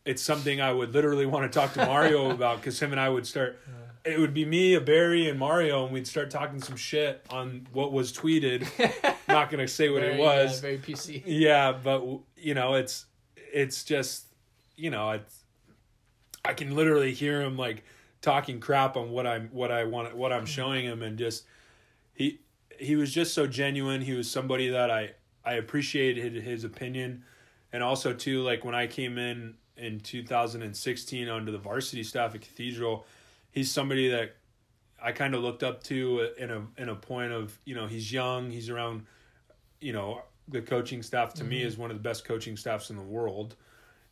it's 0.08 0.22
something 0.22 0.58
I 0.58 0.72
would 0.72 0.94
literally 0.94 1.26
want 1.26 1.52
to 1.52 1.58
talk 1.58 1.74
to 1.74 1.84
Mario 1.84 2.30
about 2.38 2.56
because 2.56 2.80
him 2.80 2.92
and 2.92 3.00
I 3.00 3.10
would 3.10 3.26
start. 3.26 3.60
It 4.04 4.18
would 4.18 4.32
be 4.32 4.46
me, 4.46 4.72
a 4.72 4.80
Barry, 4.80 5.28
and 5.28 5.38
Mario, 5.38 5.84
and 5.84 5.92
we'd 5.92 6.06
start 6.06 6.30
talking 6.30 6.62
some 6.62 6.76
shit 6.76 7.26
on 7.28 7.66
what 7.74 7.92
was 7.92 8.10
tweeted. 8.10 8.66
Not 9.28 9.50
gonna 9.50 9.68
say 9.68 9.90
what 9.90 10.00
very, 10.00 10.14
it 10.14 10.18
was. 10.18 10.54
yeah, 10.54 10.60
very 10.60 10.78
PC. 10.78 11.22
Yeah, 11.26 11.72
but 11.72 12.02
you 12.36 12.54
know, 12.54 12.74
it's 12.74 13.04
it's 13.36 13.84
just 13.84 14.24
you 14.76 14.90
know, 14.90 15.10
it's 15.10 15.44
I 16.42 16.54
can 16.54 16.74
literally 16.74 17.12
hear 17.12 17.42
him 17.42 17.58
like 17.58 17.84
talking 18.22 18.60
crap 18.60 18.96
on 18.96 19.10
what 19.10 19.26
I'm 19.26 19.48
what 19.52 19.70
I 19.70 19.84
want 19.84 20.16
what 20.16 20.32
I'm 20.32 20.40
hmm. 20.40 20.46
showing 20.46 20.86
him 20.86 21.02
and 21.02 21.18
just 21.18 21.44
he 22.14 22.40
he 22.78 22.96
was 22.96 23.12
just 23.12 23.34
so 23.34 23.46
genuine. 23.46 24.00
He 24.00 24.14
was 24.14 24.30
somebody 24.30 24.70
that 24.70 24.90
I 24.90 25.10
I 25.44 25.54
appreciated 25.54 26.32
his 26.42 26.64
opinion 26.64 27.24
and 27.74 27.82
also 27.82 28.14
too 28.14 28.42
like 28.42 28.64
when 28.64 28.74
I 28.74 28.86
came 28.86 29.18
in 29.18 29.54
in 29.78 30.00
2016 30.00 31.28
under 31.28 31.52
the 31.52 31.58
varsity 31.58 32.02
staff 32.02 32.34
at 32.34 32.40
Cathedral, 32.40 33.06
he's 33.50 33.70
somebody 33.70 34.08
that 34.08 34.36
I 35.02 35.12
kind 35.12 35.34
of 35.34 35.42
looked 35.42 35.62
up 35.62 35.82
to 35.84 36.28
in 36.38 36.50
a 36.50 36.66
in 36.76 36.88
a 36.88 36.94
point 36.96 37.32
of, 37.32 37.58
you 37.64 37.74
know, 37.74 37.86
he's 37.86 38.12
young, 38.12 38.50
he's 38.50 38.68
around 38.68 39.06
you 39.80 39.92
know, 39.92 40.22
the 40.48 40.60
coaching 40.62 41.02
staff 41.02 41.34
to 41.34 41.44
me 41.44 41.58
mm-hmm. 41.58 41.68
is 41.68 41.76
one 41.76 41.90
of 41.90 41.96
the 41.96 42.02
best 42.02 42.24
coaching 42.24 42.56
staffs 42.56 42.90
in 42.90 42.96
the 42.96 43.02
world. 43.02 43.56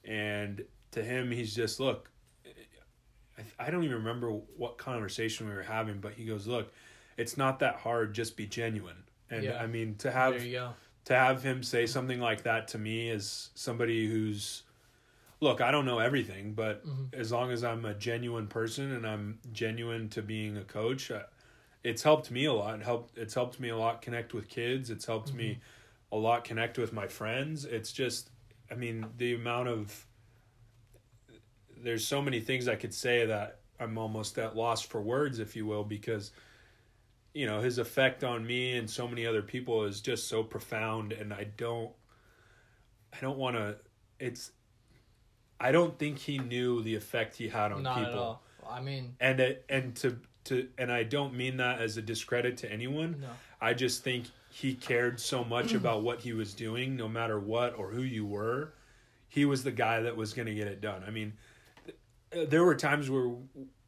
And 0.04 0.64
to 0.92 1.02
him, 1.02 1.30
he's 1.30 1.54
just, 1.54 1.80
look, 1.80 2.10
I, 3.38 3.66
I 3.66 3.70
don't 3.70 3.84
even 3.84 3.96
remember 3.96 4.30
what 4.56 4.78
conversation 4.78 5.48
we 5.48 5.54
were 5.54 5.62
having, 5.62 5.98
but 5.98 6.12
he 6.12 6.24
goes, 6.24 6.46
look, 6.46 6.72
it's 7.16 7.36
not 7.36 7.58
that 7.60 7.76
hard, 7.76 8.14
just 8.14 8.36
be 8.36 8.46
genuine. 8.46 9.04
And 9.30 9.44
Yeah. 9.44 9.60
I 9.60 9.66
mean, 9.66 9.96
to 9.96 10.10
have 10.10 10.34
there 10.34 10.44
you 10.44 10.52
go. 10.52 10.74
to 11.06 11.14
have 11.14 11.42
him 11.42 11.62
say 11.62 11.86
something 11.86 12.20
like 12.20 12.42
that 12.44 12.68
to 12.68 12.78
me 12.78 13.10
as 13.10 13.50
somebody 13.54 14.06
who's 14.06 14.62
look, 15.40 15.60
I 15.60 15.70
don't 15.70 15.84
know 15.86 15.98
everything, 15.98 16.54
but 16.54 16.86
Mm-hmm. 16.86 17.04
as 17.12 17.32
long 17.32 17.50
as 17.50 17.64
I'm 17.64 17.84
a 17.84 17.94
genuine 17.94 18.46
person 18.46 18.92
and 18.92 19.06
I'm 19.06 19.38
genuine 19.52 20.08
to 20.10 20.22
being 20.22 20.56
a 20.56 20.64
coach, 20.64 21.10
uh, 21.10 21.22
it's 21.84 22.02
helped 22.02 22.30
me 22.30 22.44
a 22.46 22.52
lot. 22.52 22.80
It 22.80 22.84
helped 22.84 23.16
it's 23.18 23.34
helped 23.34 23.60
me 23.60 23.68
a 23.70 23.76
lot 23.76 24.02
connect 24.02 24.34
with 24.34 24.48
kids. 24.48 24.90
It's 24.90 25.06
helped 25.06 25.34
me 25.34 25.58
Mm-hmm. 25.58 25.60
a 26.12 26.16
lot 26.16 26.44
connect 26.44 26.78
with 26.78 26.92
my 26.92 27.06
friends. 27.08 27.64
It's 27.64 27.92
just 27.92 28.30
I 28.70 28.74
mean, 28.74 29.12
the 29.18 29.34
amount 29.34 29.68
of 29.68 30.06
there's 31.82 32.06
so 32.06 32.22
many 32.22 32.40
things 32.40 32.68
I 32.68 32.76
could 32.76 32.94
say 32.94 33.26
that 33.26 33.60
I'm 33.78 33.98
almost 33.98 34.38
at 34.38 34.56
loss 34.56 34.82
for 34.82 35.00
words, 35.00 35.38
if 35.38 35.54
you 35.56 35.66
will, 35.66 35.84
because 35.84 36.32
you 37.34 37.46
know 37.46 37.60
his 37.60 37.78
effect 37.78 38.24
on 38.24 38.46
me 38.46 38.76
and 38.76 38.88
so 38.88 39.06
many 39.06 39.26
other 39.26 39.42
people 39.42 39.84
is 39.84 40.00
just 40.00 40.28
so 40.28 40.42
profound, 40.42 41.12
and 41.12 41.32
I 41.32 41.44
don't, 41.56 41.92
I 43.12 43.20
don't 43.20 43.38
want 43.38 43.56
to. 43.56 43.76
It's, 44.18 44.52
I 45.60 45.72
don't 45.72 45.98
think 45.98 46.18
he 46.18 46.38
knew 46.38 46.82
the 46.82 46.94
effect 46.94 47.36
he 47.36 47.48
had 47.48 47.72
on 47.72 47.82
Not 47.82 47.96
people, 47.96 48.12
at 48.12 48.18
all. 48.18 48.42
I 48.68 48.80
mean, 48.80 49.16
and 49.20 49.40
it, 49.40 49.64
and 49.68 49.94
to 49.96 50.18
to 50.44 50.68
and 50.78 50.92
I 50.92 51.02
don't 51.02 51.34
mean 51.34 51.58
that 51.58 51.80
as 51.80 51.96
a 51.96 52.02
discredit 52.02 52.58
to 52.58 52.72
anyone. 52.72 53.18
no. 53.20 53.28
I 53.60 53.72
just 53.74 54.02
think 54.04 54.26
he 54.50 54.74
cared 54.74 55.18
so 55.20 55.44
much 55.44 55.68
mm. 55.68 55.76
about 55.76 56.02
what 56.02 56.20
he 56.20 56.32
was 56.32 56.54
doing, 56.54 56.96
no 56.96 57.08
matter 57.08 57.38
what 57.38 57.78
or 57.78 57.90
who 57.90 58.02
you 58.02 58.26
were. 58.26 58.72
He 59.28 59.44
was 59.44 59.64
the 59.64 59.72
guy 59.72 60.00
that 60.00 60.16
was 60.16 60.34
going 60.34 60.46
to 60.46 60.54
get 60.54 60.66
it 60.66 60.80
done. 60.80 61.02
I 61.06 61.10
mean, 61.10 61.34
th- 61.84 61.98
uh, 62.46 62.50
there 62.50 62.64
were 62.64 62.74
times 62.74 63.10
where 63.10 63.32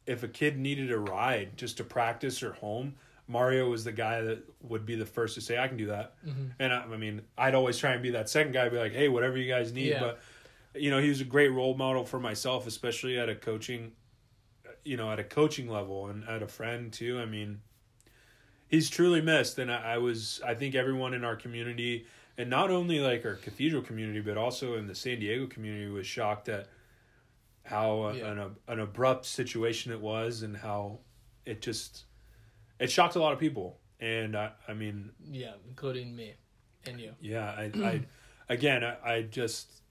if 0.05 0.23
a 0.23 0.27
kid 0.27 0.57
needed 0.57 0.91
a 0.91 0.97
ride 0.97 1.55
just 1.55 1.77
to 1.77 1.83
practice 1.83 2.43
or 2.43 2.53
home, 2.53 2.95
Mario 3.27 3.69
was 3.69 3.83
the 3.83 3.91
guy 3.91 4.21
that 4.21 4.43
would 4.63 4.85
be 4.85 4.95
the 4.95 5.05
first 5.05 5.35
to 5.35 5.41
say, 5.41 5.57
"I 5.57 5.67
can 5.67 5.77
do 5.77 5.87
that." 5.87 6.15
Mm-hmm. 6.25 6.45
And 6.59 6.73
I, 6.73 6.81
I 6.81 6.97
mean, 6.97 7.21
I'd 7.37 7.55
always 7.55 7.77
try 7.77 7.93
and 7.93 8.01
be 8.01 8.11
that 8.11 8.27
second 8.27 8.53
guy, 8.53 8.67
be 8.69 8.77
like, 8.77 8.93
"Hey, 8.93 9.07
whatever 9.07 9.37
you 9.37 9.47
guys 9.47 9.71
need." 9.71 9.89
Yeah. 9.89 9.99
But 9.99 10.19
you 10.75 10.89
know, 10.91 10.99
he 11.01 11.09
was 11.09 11.21
a 11.21 11.25
great 11.25 11.49
role 11.51 11.75
model 11.75 12.05
for 12.05 12.19
myself, 12.19 12.67
especially 12.67 13.17
at 13.17 13.29
a 13.29 13.35
coaching, 13.35 13.93
you 14.83 14.97
know, 14.97 15.11
at 15.11 15.19
a 15.19 15.23
coaching 15.23 15.67
level 15.67 16.07
and 16.07 16.23
at 16.27 16.43
a 16.43 16.47
friend 16.47 16.91
too. 16.93 17.19
I 17.19 17.25
mean, 17.25 17.61
he's 18.69 18.89
truly 18.89 19.21
missed 19.21 19.57
and 19.57 19.71
I, 19.71 19.93
I 19.93 19.97
was 19.97 20.39
i 20.45 20.53
think 20.53 20.75
everyone 20.75 21.13
in 21.13 21.25
our 21.25 21.35
community 21.35 22.05
and 22.37 22.49
not 22.49 22.71
only 22.71 22.99
like 22.99 23.25
our 23.25 23.35
cathedral 23.35 23.81
community 23.81 24.21
but 24.21 24.37
also 24.37 24.75
in 24.75 24.87
the 24.87 24.95
san 24.95 25.19
diego 25.19 25.47
community 25.47 25.89
was 25.89 26.07
shocked 26.07 26.47
at 26.47 26.67
how 27.63 28.01
uh, 28.01 28.13
Yeah. 28.13 28.31
an, 28.31 28.55
an 28.67 28.79
abrupt 28.79 29.25
situation 29.25 29.91
it 29.91 29.99
was 29.99 30.43
and 30.43 30.55
how 30.55 30.99
it 31.45 31.61
just 31.61 32.05
it 32.79 32.89
shocked 32.89 33.15
a 33.15 33.19
lot 33.19 33.33
of 33.33 33.39
people 33.39 33.79
and 33.99 34.35
i, 34.37 34.51
I 34.67 34.73
mean 34.73 35.11
Yeah, 35.29 35.53
including 35.67 36.15
me 36.15 36.35
and 36.85 37.01
you. 37.01 37.13
yeah 37.19 37.49
i, 37.57 37.71
I 37.83 38.01
again 38.47 38.83
I, 38.83 39.13
I 39.15 39.21
just 39.23 39.81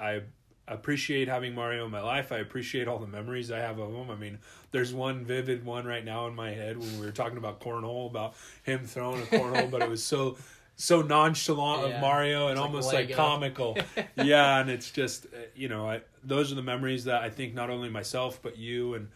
i 0.00 0.20
appreciate 0.68 1.28
having 1.28 1.54
mario 1.54 1.84
in 1.84 1.90
my 1.90 2.00
life 2.00 2.30
i 2.32 2.38
appreciate 2.38 2.86
all 2.88 2.98
the 2.98 3.06
memories 3.06 3.50
i 3.50 3.58
have 3.58 3.78
of 3.78 3.92
him 3.92 4.10
i 4.10 4.14
mean 4.14 4.38
there's 4.70 4.94
one 4.94 5.24
vivid 5.24 5.64
one 5.64 5.84
right 5.84 6.04
now 6.04 6.26
in 6.28 6.34
my 6.34 6.50
head 6.50 6.78
when 6.78 6.98
we 7.00 7.04
were 7.04 7.10
talking 7.12 7.36
about 7.38 7.60
cornhole 7.60 8.08
about 8.08 8.34
him 8.62 8.84
throwing 8.86 9.20
a 9.22 9.26
cornhole 9.26 9.70
but 9.70 9.82
it 9.82 9.88
was 9.88 10.02
so 10.04 10.36
so 10.76 11.02
nonchalant 11.02 11.82
Yeah. 11.82 11.96
of 11.96 12.00
mario 12.00 12.42
and 12.48 12.52
It's 12.52 12.60
almost 12.60 12.86
like 12.92 13.08
Lego. 13.08 13.14
comical 13.16 13.78
yeah 14.16 14.60
and 14.60 14.70
it's 14.70 14.90
just 14.90 15.26
uh, 15.26 15.38
you 15.54 15.68
know 15.68 15.88
I, 15.88 16.02
those 16.24 16.52
are 16.52 16.54
the 16.54 16.62
memories 16.62 17.04
that 17.04 17.22
i 17.22 17.28
think 17.28 17.54
not 17.54 17.68
only 17.68 17.88
myself 17.90 18.40
but 18.40 18.56
you 18.56 18.94
and 18.94 19.08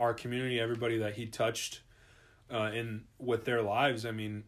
our 0.00 0.12
community 0.14 0.58
everybody 0.60 0.98
that 0.98 1.14
he 1.14 1.26
touched 1.26 1.80
uh, 2.52 2.70
in 2.74 3.04
with 3.18 3.44
their 3.44 3.62
lives 3.62 4.04
i 4.04 4.10
mean 4.10 4.44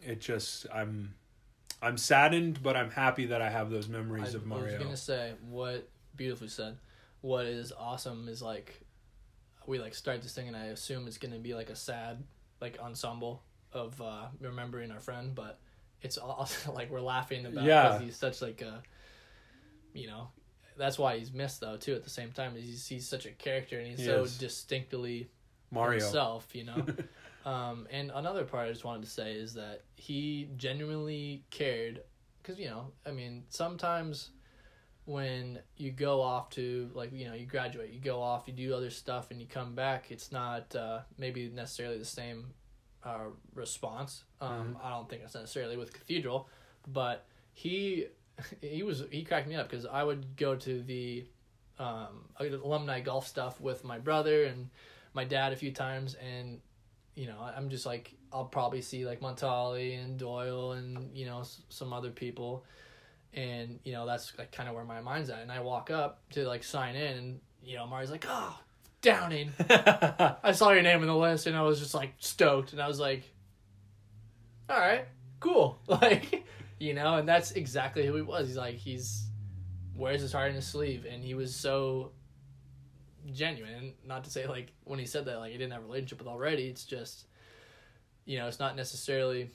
it 0.00 0.20
just 0.20 0.66
i'm 0.74 1.14
i'm 1.82 1.96
saddened 1.98 2.62
but 2.62 2.76
i'm 2.76 2.90
happy 2.90 3.26
that 3.26 3.42
i 3.42 3.48
have 3.50 3.70
those 3.70 3.88
memories 3.88 4.34
I 4.34 4.38
of 4.38 4.46
Mario. 4.46 4.64
I 4.74 4.76
was 4.78 4.84
gonna 4.84 4.96
say 4.96 5.32
what 5.48 5.88
beautifully 6.16 6.48
said. 6.48 6.78
What 7.20 7.46
is 7.46 7.72
awesome 7.76 8.28
is 8.28 8.40
like 8.40 8.80
we 9.66 9.78
like 9.80 9.94
start 9.94 10.22
this 10.22 10.32
thing, 10.32 10.46
and 10.48 10.56
I 10.56 10.66
assume 10.66 11.06
it's 11.08 11.18
gonna 11.18 11.38
be 11.38 11.54
like 11.54 11.70
a 11.70 11.76
sad 11.76 12.22
like 12.60 12.78
ensemble 12.80 13.42
of 13.72 14.00
uh 14.00 14.26
remembering 14.40 14.90
our 14.90 15.00
friend, 15.00 15.34
but 15.34 15.58
it's 16.02 16.16
also 16.18 16.72
like 16.78 16.90
we're 16.90 17.00
laughing 17.00 17.46
about 17.46 17.64
Yeah. 17.64 17.82
because 17.88 18.00
he's 18.02 18.16
such 18.16 18.40
like 18.42 18.62
a 18.62 18.82
you 19.92 20.06
know 20.06 20.28
that's 20.78 20.98
why 20.98 21.18
he's 21.18 21.32
missed 21.32 21.60
though 21.60 21.76
too 21.76 21.94
at 21.94 22.04
the 22.04 22.10
same 22.10 22.30
time 22.32 22.52
he's 22.54 22.86
he's 22.86 23.08
such 23.08 23.26
a 23.26 23.30
character 23.30 23.78
and 23.78 23.88
he's 23.88 23.98
He 24.00 24.04
so 24.06 24.22
is. 24.22 24.38
distinctly 24.38 25.28
mario 25.70 26.00
himself, 26.00 26.46
you 26.54 26.64
know. 26.64 26.84
um, 27.46 27.86
and 27.90 28.10
another 28.12 28.44
part 28.44 28.66
I 28.66 28.72
just 28.72 28.84
wanted 28.84 29.04
to 29.04 29.10
say 29.10 29.32
is 29.34 29.54
that 29.54 29.84
he 29.94 30.48
genuinely 30.56 31.44
cared, 31.50 32.02
because 32.42 32.58
you 32.58 32.66
know, 32.66 32.88
I 33.06 33.12
mean, 33.12 33.44
sometimes 33.48 34.30
when 35.04 35.60
you 35.76 35.92
go 35.92 36.20
off 36.20 36.50
to 36.50 36.90
like 36.92 37.12
you 37.12 37.28
know 37.28 37.34
you 37.34 37.46
graduate, 37.46 37.92
you 37.92 38.00
go 38.00 38.20
off, 38.20 38.42
you 38.46 38.52
do 38.52 38.74
other 38.74 38.90
stuff, 38.90 39.30
and 39.30 39.40
you 39.40 39.46
come 39.46 39.76
back, 39.76 40.10
it's 40.10 40.32
not 40.32 40.74
uh, 40.74 41.00
maybe 41.18 41.48
necessarily 41.48 41.98
the 41.98 42.04
same 42.04 42.48
uh, 43.04 43.26
response. 43.54 44.24
Um, 44.40 44.76
I 44.82 44.90
don't 44.90 45.08
think 45.08 45.22
it's 45.22 45.36
necessarily 45.36 45.76
with 45.76 45.92
Cathedral, 45.92 46.48
but 46.88 47.26
he 47.52 48.06
he 48.60 48.82
was 48.82 49.04
he 49.12 49.22
cracked 49.22 49.46
me 49.46 49.54
up 49.54 49.70
because 49.70 49.86
I 49.86 50.02
would 50.02 50.36
go 50.36 50.56
to 50.56 50.82
the 50.82 51.24
um, 51.78 52.24
alumni 52.40 52.98
golf 52.98 53.28
stuff 53.28 53.60
with 53.60 53.84
my 53.84 54.00
brother 54.00 54.44
and 54.46 54.68
my 55.14 55.24
dad 55.24 55.52
a 55.52 55.56
few 55.56 55.70
times, 55.70 56.16
and 56.16 56.60
you 57.16 57.26
know 57.26 57.38
I'm 57.40 57.68
just 57.70 57.84
like 57.86 58.14
I'll 58.32 58.44
probably 58.44 58.82
see 58.82 59.04
like 59.04 59.20
Montali 59.20 59.98
and 60.02 60.16
Doyle 60.18 60.72
and 60.72 61.16
you 61.16 61.26
know 61.26 61.40
s- 61.40 61.62
some 61.70 61.92
other 61.92 62.10
people, 62.10 62.64
and 63.34 63.80
you 63.84 63.92
know 63.92 64.06
that's 64.06 64.32
like 64.38 64.52
kind 64.52 64.68
of 64.68 64.74
where 64.76 64.84
my 64.84 65.00
mind's 65.00 65.30
at. 65.30 65.40
And 65.40 65.50
I 65.50 65.60
walk 65.60 65.90
up 65.90 66.22
to 66.30 66.46
like 66.46 66.62
sign 66.62 66.94
in, 66.94 67.16
and 67.16 67.40
you 67.64 67.76
know 67.76 67.86
Mari's 67.86 68.10
like, 68.10 68.26
"Oh, 68.28 68.58
Downing." 69.02 69.52
I 69.70 70.52
saw 70.52 70.70
your 70.70 70.82
name 70.82 71.00
in 71.00 71.08
the 71.08 71.16
list, 71.16 71.46
and 71.46 71.56
I 71.56 71.62
was 71.62 71.80
just 71.80 71.94
like 71.94 72.12
stoked, 72.18 72.72
and 72.72 72.80
I 72.82 72.86
was 72.86 73.00
like, 73.00 73.24
"All 74.68 74.78
right, 74.78 75.06
cool." 75.40 75.78
Like, 75.88 76.44
you 76.78 76.92
know, 76.92 77.16
and 77.16 77.26
that's 77.28 77.52
exactly 77.52 78.04
who 78.06 78.14
he 78.16 78.22
was. 78.22 78.48
He's 78.48 78.56
like 78.56 78.74
he's 78.76 79.24
wears 79.94 80.20
his 80.20 80.32
heart 80.32 80.50
in 80.50 80.56
his 80.56 80.66
sleeve, 80.66 81.06
and 81.10 81.24
he 81.24 81.32
was 81.34 81.54
so 81.54 82.12
genuine. 83.32 83.94
Not 84.04 84.24
to 84.24 84.30
say 84.30 84.46
like 84.46 84.72
when 84.84 84.98
he 84.98 85.06
said 85.06 85.24
that 85.26 85.38
like 85.38 85.52
he 85.52 85.58
didn't 85.58 85.72
have 85.72 85.82
a 85.82 85.86
relationship 85.86 86.18
with 86.18 86.28
already. 86.28 86.68
It's 86.68 86.84
just 86.84 87.26
you 88.24 88.38
know 88.38 88.46
it's 88.48 88.58
not 88.58 88.76
necessarily 88.76 89.50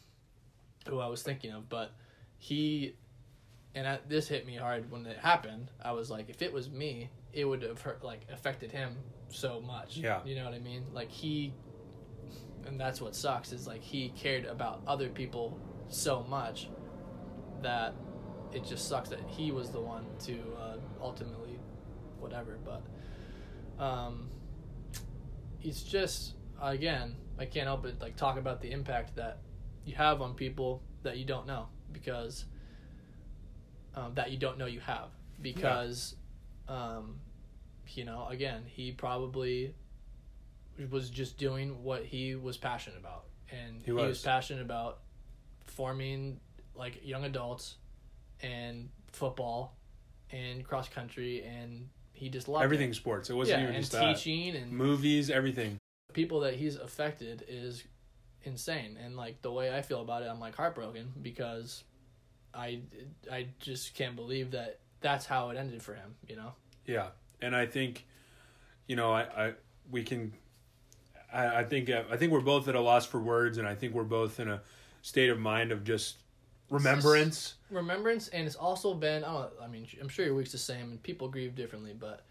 who 0.87 0.99
I 0.99 1.07
was 1.07 1.21
thinking 1.21 1.51
of, 1.51 1.69
but 1.69 1.91
he 2.37 2.95
and 3.73 3.87
I, 3.87 3.99
this 4.07 4.27
hit 4.27 4.45
me 4.45 4.55
hard 4.55 4.91
when 4.91 5.05
it 5.05 5.17
happened. 5.17 5.69
I 5.83 5.91
was 5.91 6.09
like, 6.09 6.29
if 6.29 6.41
it 6.41 6.51
was 6.51 6.69
me, 6.69 7.09
it 7.33 7.45
would 7.45 7.61
have 7.61 7.81
hurt, 7.81 8.03
like 8.03 8.21
affected 8.31 8.71
him 8.71 8.97
so 9.29 9.61
much. 9.61 9.97
Yeah. 9.97 10.19
you 10.25 10.35
know 10.35 10.45
what 10.45 10.53
I 10.53 10.59
mean. 10.59 10.85
Like 10.93 11.09
he, 11.09 11.53
and 12.65 12.79
that's 12.79 12.99
what 13.01 13.15
sucks 13.15 13.51
is 13.51 13.67
like 13.67 13.81
he 13.81 14.09
cared 14.09 14.45
about 14.45 14.81
other 14.87 15.09
people 15.09 15.57
so 15.87 16.25
much 16.29 16.67
that 17.61 17.93
it 18.51 18.65
just 18.65 18.89
sucks 18.89 19.09
that 19.09 19.21
he 19.27 19.51
was 19.51 19.69
the 19.69 19.79
one 19.79 20.05
to 20.25 20.37
uh, 20.59 20.75
ultimately 21.01 21.59
whatever. 22.19 22.57
But 22.65 22.81
um, 23.81 24.29
it's 25.61 25.81
just 25.83 26.33
again, 26.61 27.15
I 27.37 27.45
can't 27.45 27.65
help 27.65 27.83
but 27.83 27.99
like 27.99 28.15
talk 28.15 28.37
about 28.37 28.61
the 28.61 28.71
impact 28.71 29.15
that 29.15 29.39
you 29.85 29.95
have 29.95 30.21
on 30.21 30.35
people 30.35 30.83
that 31.03 31.17
you 31.17 31.25
don't 31.25 31.47
know 31.47 31.67
because 31.91 32.45
um, 33.95 34.13
that 34.15 34.31
you 34.31 34.37
don't 34.37 34.57
know 34.57 34.67
you 34.67 34.79
have 34.79 35.09
because 35.41 36.15
um, 36.69 37.15
you 37.87 38.05
know 38.05 38.27
again 38.29 38.63
he 38.67 38.91
probably 38.91 39.73
was 40.89 41.09
just 41.09 41.37
doing 41.37 41.83
what 41.83 42.05
he 42.05 42.35
was 42.35 42.57
passionate 42.57 42.97
about 42.99 43.25
and 43.51 43.79
He 43.79 43.85
he 43.85 43.91
was, 43.91 44.07
was. 44.07 44.21
passionate 44.21 44.61
about 44.61 44.99
forming 45.65 46.39
like 46.75 47.01
young 47.03 47.25
adults 47.25 47.75
and 48.41 48.89
football 49.11 49.75
and 50.31 50.63
cross 50.63 50.87
country 50.87 51.43
and 51.43 51.89
he 52.21 52.29
just 52.29 52.47
loved 52.47 52.63
everything 52.63 52.91
it. 52.91 52.95
sports. 52.95 53.31
It 53.31 53.33
wasn't 53.33 53.57
yeah 53.57 53.63
even 53.63 53.75
and 53.75 53.83
just 53.83 53.93
that. 53.93 54.15
teaching 54.15 54.55
and 54.55 54.71
movies 54.71 55.31
everything. 55.31 55.79
people 56.13 56.41
that 56.41 56.53
he's 56.53 56.75
affected 56.75 57.43
is 57.47 57.83
insane. 58.43 58.95
And 59.03 59.17
like 59.17 59.41
the 59.41 59.51
way 59.51 59.75
i 59.75 59.81
feel 59.81 60.01
about 60.01 60.21
it 60.21 60.29
i'm 60.29 60.39
like 60.39 60.55
heartbroken 60.55 61.11
because 61.21 61.83
i 62.53 62.79
i 63.31 63.47
just 63.59 63.95
can't 63.95 64.15
believe 64.15 64.51
that 64.51 64.79
that's 64.99 65.25
how 65.25 65.49
it 65.49 65.57
ended 65.57 65.81
for 65.81 65.95
him 65.95 66.15
you 66.27 66.35
know? 66.35 66.53
Yeah, 66.85 67.07
and 67.41 67.55
I 67.55 67.65
think, 67.65 68.05
you 68.87 68.95
know, 68.95 69.11
I, 69.11 69.21
I 69.21 69.53
we 69.89 70.03
can, 70.03 70.33
I, 71.33 71.61
I 71.61 71.63
think 71.63 71.89
I 71.89 72.17
think 72.17 72.31
we're 72.31 72.39
both 72.41 72.67
at 72.67 72.75
a 72.75 72.81
loss 72.81 73.05
for 73.05 73.19
words, 73.19 73.57
and 73.57 73.67
I 73.67 73.73
think 73.75 73.93
we're 73.95 74.03
both 74.03 74.39
in 74.39 74.47
a 74.47 74.61
state 75.01 75.29
of 75.29 75.39
mind 75.39 75.71
of 75.71 75.83
just 75.83 76.17
remembrance. 76.71 77.55
remembrance 77.69 78.27
and 78.29 78.47
it's 78.47 78.55
also 78.55 78.93
been 78.93 79.23
I, 79.23 79.31
don't, 79.33 79.53
I 79.63 79.67
mean 79.67 79.87
i'm 80.01 80.09
sure 80.09 80.25
your 80.25 80.35
week's 80.35 80.51
the 80.51 80.57
same 80.57 80.91
and 80.91 81.03
people 81.03 81.27
grieve 81.27 81.53
differently 81.55 81.93
but 81.97 82.21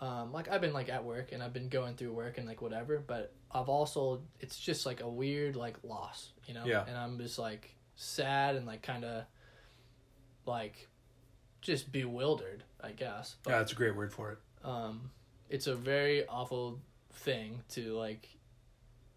um, 0.00 0.32
like 0.32 0.48
i've 0.48 0.60
been 0.60 0.72
like 0.72 0.88
at 0.88 1.04
work 1.04 1.32
and 1.32 1.42
i've 1.42 1.52
been 1.52 1.68
going 1.68 1.94
through 1.94 2.12
work 2.12 2.38
and 2.38 2.46
like 2.46 2.60
whatever 2.62 2.98
but 3.06 3.32
i've 3.52 3.68
also 3.68 4.20
it's 4.40 4.58
just 4.58 4.84
like 4.86 5.00
a 5.02 5.08
weird 5.08 5.56
like 5.56 5.76
loss 5.84 6.30
you 6.46 6.54
know 6.54 6.64
Yeah. 6.66 6.84
and 6.88 6.96
i'm 6.96 7.18
just 7.18 7.38
like 7.38 7.74
sad 7.94 8.56
and 8.56 8.66
like 8.66 8.82
kind 8.82 9.04
of 9.04 9.24
like 10.46 10.88
just 11.60 11.90
bewildered, 11.90 12.62
I 12.80 12.92
guess. 12.92 13.36
But, 13.42 13.50
yeah, 13.50 13.58
that's 13.58 13.72
a 13.72 13.74
great 13.74 13.96
word 13.96 14.12
for 14.12 14.30
it. 14.32 14.38
um, 14.64 15.10
it's 15.50 15.66
a 15.66 15.74
very 15.74 16.26
awful 16.28 16.78
thing 17.12 17.62
to 17.70 17.96
like 17.96 18.28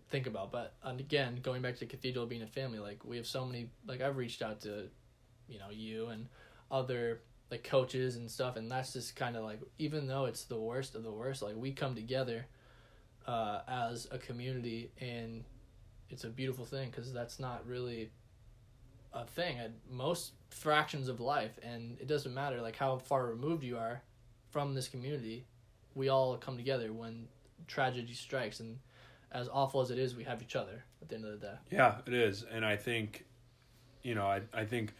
think 0.09 0.27
about. 0.27 0.51
But 0.51 0.73
and 0.83 0.99
again, 0.99 1.39
going 1.41 1.61
back 1.61 1.77
to 1.77 1.85
cathedral 1.85 2.25
being 2.25 2.41
a 2.41 2.47
family, 2.47 2.79
like 2.79 3.03
we 3.03 3.17
have 3.17 3.27
so 3.27 3.45
many. 3.45 3.69
Like 3.87 4.01
I've 4.01 4.17
reached 4.17 4.41
out 4.41 4.61
to, 4.61 4.85
you 5.47 5.59
know, 5.59 5.69
you 5.71 6.07
and 6.07 6.27
other 6.71 7.21
like 7.51 7.63
coaches 7.63 8.15
and 8.15 8.29
stuff, 8.29 8.55
and 8.57 8.69
that's 8.69 8.93
just 8.93 9.15
kind 9.15 9.35
of 9.35 9.43
like 9.43 9.59
even 9.77 10.07
though 10.07 10.25
it's 10.25 10.43
the 10.43 10.59
worst 10.59 10.95
of 10.95 11.03
the 11.03 11.11
worst, 11.11 11.41
like 11.41 11.55
we 11.55 11.71
come 11.71 11.95
together 11.95 12.45
uh, 13.27 13.61
as 13.67 14.07
a 14.11 14.17
community, 14.17 14.91
and 14.99 15.43
it's 16.09 16.23
a 16.23 16.29
beautiful 16.29 16.65
thing 16.65 16.89
because 16.89 17.11
that's 17.13 17.39
not 17.39 17.65
really 17.65 18.09
a 19.13 19.25
thing 19.25 19.57
at 19.57 19.71
most 19.89 20.33
fractions 20.49 21.07
of 21.07 21.19
life 21.19 21.59
and 21.63 21.97
it 21.99 22.07
doesn't 22.07 22.33
matter 22.33 22.61
like 22.61 22.75
how 22.75 22.97
far 22.97 23.27
removed 23.27 23.63
you 23.63 23.77
are 23.77 24.01
from 24.51 24.73
this 24.73 24.87
community 24.87 25.45
we 25.95 26.09
all 26.09 26.37
come 26.37 26.57
together 26.57 26.93
when 26.93 27.27
tragedy 27.67 28.13
strikes 28.13 28.59
and 28.59 28.77
as 29.31 29.47
awful 29.49 29.81
as 29.81 29.91
it 29.91 29.99
is 29.99 30.15
we 30.15 30.23
have 30.23 30.41
each 30.41 30.55
other 30.55 30.83
at 31.01 31.09
the 31.09 31.15
end 31.15 31.25
of 31.25 31.39
the 31.39 31.47
day 31.47 31.53
Yeah, 31.71 31.97
it 32.05 32.13
is, 32.13 32.43
and 32.51 32.65
I 32.65 32.75
think, 32.75 33.25
you 34.03 34.15
know, 34.15 34.25
I 34.25 34.41
I 34.53 34.65
think 34.65 34.93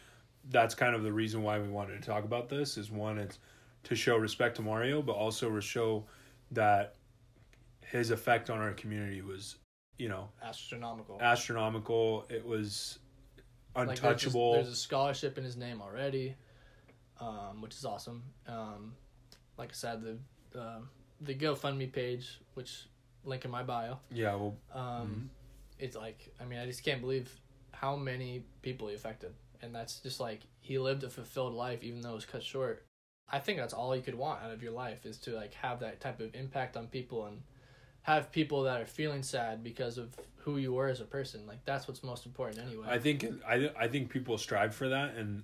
that's 0.50 0.74
kind 0.75 0.95
of 0.95 1.03
the 1.03 1.12
reason 1.13 1.43
why 1.43 1.59
we 1.59 1.67
wanted 1.67 2.01
to 2.01 2.07
talk 2.07 2.24
about 2.24 2.50
this. 2.50 2.77
Is 2.77 2.89
one, 2.91 3.17
it's 3.17 3.39
to 3.83 3.95
show 3.95 4.17
respect 4.17 4.55
to 4.57 4.62
Mario, 4.62 5.01
but 5.01 5.13
also 5.13 5.50
to 5.53 5.62
show 5.62 6.05
that 6.51 6.95
his 7.86 8.12
effect 8.12 8.50
on 8.50 8.59
our 8.59 8.74
community 8.74 9.21
was, 9.21 9.57
you 9.98 10.09
know, 10.09 10.29
astronomical 10.43 11.17
astronomical. 11.21 12.25
It 12.29 12.45
was 12.45 13.00
Like, 13.75 13.88
there's, 13.88 14.00
untouchable. 14.00 14.53
just- 14.53 14.63
there's 14.65 14.74
a 14.77 14.79
scholarship 14.79 15.38
in 15.38 15.43
his 15.43 15.57
name 15.57 15.81
already 15.81 16.36
um, 17.19 17.62
which 17.62 17.75
is 17.75 17.86
awesome 17.86 18.24
um, 18.48 18.93
like 19.57 19.69
i 19.69 19.74
said 19.74 20.01
the 20.01 20.17
um 20.59 20.89
the 21.21 21.36
gofundme 21.36 21.91
page 21.91 22.39
which 22.53 22.88
link 23.24 23.46
in 23.46 23.52
my 23.52 23.64
bio 23.64 23.98
yeah, 24.12 24.36
well, 24.36 24.56
um, 24.74 24.82
Mm-hmm. 24.84 25.26
it's 25.80 25.96
like 25.96 26.34
I 26.40 26.46
mean 26.46 26.60
I 26.60 26.66
just 26.66 26.84
can't 26.84 27.02
believe 27.02 27.30
how 27.72 27.96
many 27.96 28.44
people 28.62 28.88
he 28.90 28.96
affected, 28.96 29.34
and 29.62 29.74
that's 29.74 30.00
just 30.00 30.20
like 30.20 30.42
he 30.60 30.78
lived 30.78 31.04
a 31.04 31.10
fulfilled 31.10 31.54
life 31.54 31.84
even 31.84 32.02
though 32.02 32.12
it 32.12 32.16
was 32.16 32.26
cut 32.26 32.44
short. 32.44 32.86
I 33.32 33.40
think 33.40 33.60
that's 33.60 33.74
all 33.74 33.96
you 33.96 34.02
could 34.02 34.16
want 34.16 34.42
out 34.44 34.52
of 34.52 34.64
your 34.64 34.72
life 34.72 35.06
is 35.06 35.18
to 35.20 35.32
like 35.32 35.54
have 35.54 35.80
that 35.82 36.00
type 36.02 36.20
of 36.20 36.34
impact 36.34 36.76
on 36.76 36.88
people 36.88 37.26
and 37.28 37.42
have 38.02 38.32
people 38.32 38.64
that 38.64 38.82
are 38.82 38.88
feeling 38.88 39.22
sad 39.22 39.64
because 39.64 39.98
of 40.00 40.16
who 40.38 40.58
you 40.58 40.74
were 40.74 40.88
as 40.88 41.00
a 41.00 41.06
person. 41.06 41.46
Like 41.46 41.64
that's 41.66 41.88
what's 41.88 42.02
most 42.04 42.26
important 42.26 42.60
anyway. 42.66 42.88
I 42.90 42.98
think 42.98 43.26
I 43.48 43.70
I 43.78 43.88
think 43.88 44.10
people 44.10 44.38
strive 44.38 44.74
for 44.74 44.90
that, 44.90 45.16
and 45.16 45.44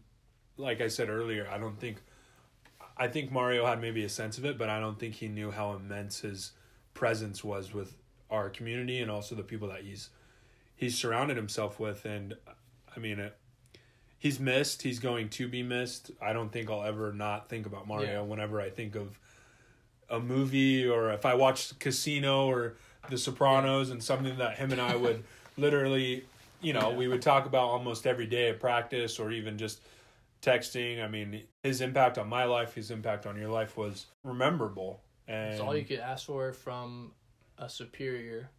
like 0.58 0.82
I 0.82 0.88
said 0.88 1.10
earlier, 1.10 1.48
I 1.51 1.58
don't 1.58 1.79
think 1.79 1.98
I 2.98 3.08
think 3.08 3.32
Mario 3.32 3.65
had 3.65 3.79
maybe 3.82 4.03
a 4.03 4.10
sense 4.10 4.38
of 4.38 4.46
it, 4.46 4.58
but 4.58 4.70
I 4.70 4.79
don't 4.79 4.98
think 4.98 5.15
he 5.15 5.27
knew 5.27 5.51
how 5.51 5.74
immense 5.74 6.22
his 6.22 6.51
presence 6.95 7.43
was 7.43 7.73
with 7.73 7.95
our 8.31 8.49
community 8.49 8.99
and 8.99 9.11
also 9.11 9.35
the 9.35 9.43
people 9.43 9.67
that 9.67 9.81
he's 9.81 10.09
he's 10.75 10.97
surrounded 10.97 11.37
himself 11.37 11.79
with. 11.79 12.03
And 12.05 12.35
I 12.95 12.99
mean, 12.99 13.19
it, 13.19 13.37
he's 14.17 14.39
missed. 14.39 14.81
He's 14.81 14.97
going 14.99 15.29
to 15.29 15.47
be 15.47 15.61
missed. 15.61 16.09
I 16.19 16.33
don't 16.33 16.51
think 16.51 16.71
I'll 16.71 16.83
ever 16.83 17.13
not 17.13 17.49
think 17.49 17.67
about 17.67 17.87
Mario 17.87 18.07
Yeah. 18.11 18.21
whenever 18.21 18.59
I 18.59 18.71
think 18.71 18.95
of 18.95 19.19
a 20.09 20.19
movie 20.19 20.87
or 20.87 21.11
if 21.11 21.25
I 21.25 21.35
watch 21.35 21.77
Casino 21.79 22.47
or 22.47 22.75
The 23.09 23.17
Sopranos 23.17 23.89
and 23.91 24.03
something 24.03 24.37
that 24.37 24.57
him 24.57 24.71
and 24.71 24.81
I 24.81 24.95
would 24.95 25.23
literally, 25.57 26.25
you 26.61 26.73
know, 26.73 26.91
we 26.91 27.07
would 27.07 27.21
talk 27.21 27.45
about 27.45 27.69
almost 27.69 28.07
every 28.07 28.25
day 28.25 28.49
at 28.49 28.59
practice 28.59 29.19
or 29.19 29.31
even 29.31 29.57
just 29.57 29.81
texting. 30.41 31.03
I 31.03 31.07
mean, 31.07 31.43
his 31.63 31.81
impact 31.81 32.17
on 32.17 32.27
my 32.27 32.46
life, 32.46 32.74
his 32.74 32.91
impact 32.91 33.25
on 33.25 33.37
your 33.37 33.50
life 33.50 33.77
was 33.77 34.07
rememberable. 34.24 35.01
And 35.27 35.53
it's 35.53 35.61
all 35.61 35.75
you 35.75 35.85
could 35.85 36.00
ask 36.00 36.25
for 36.25 36.53
from 36.53 37.11
a 37.57 37.70
superior, 37.70 38.50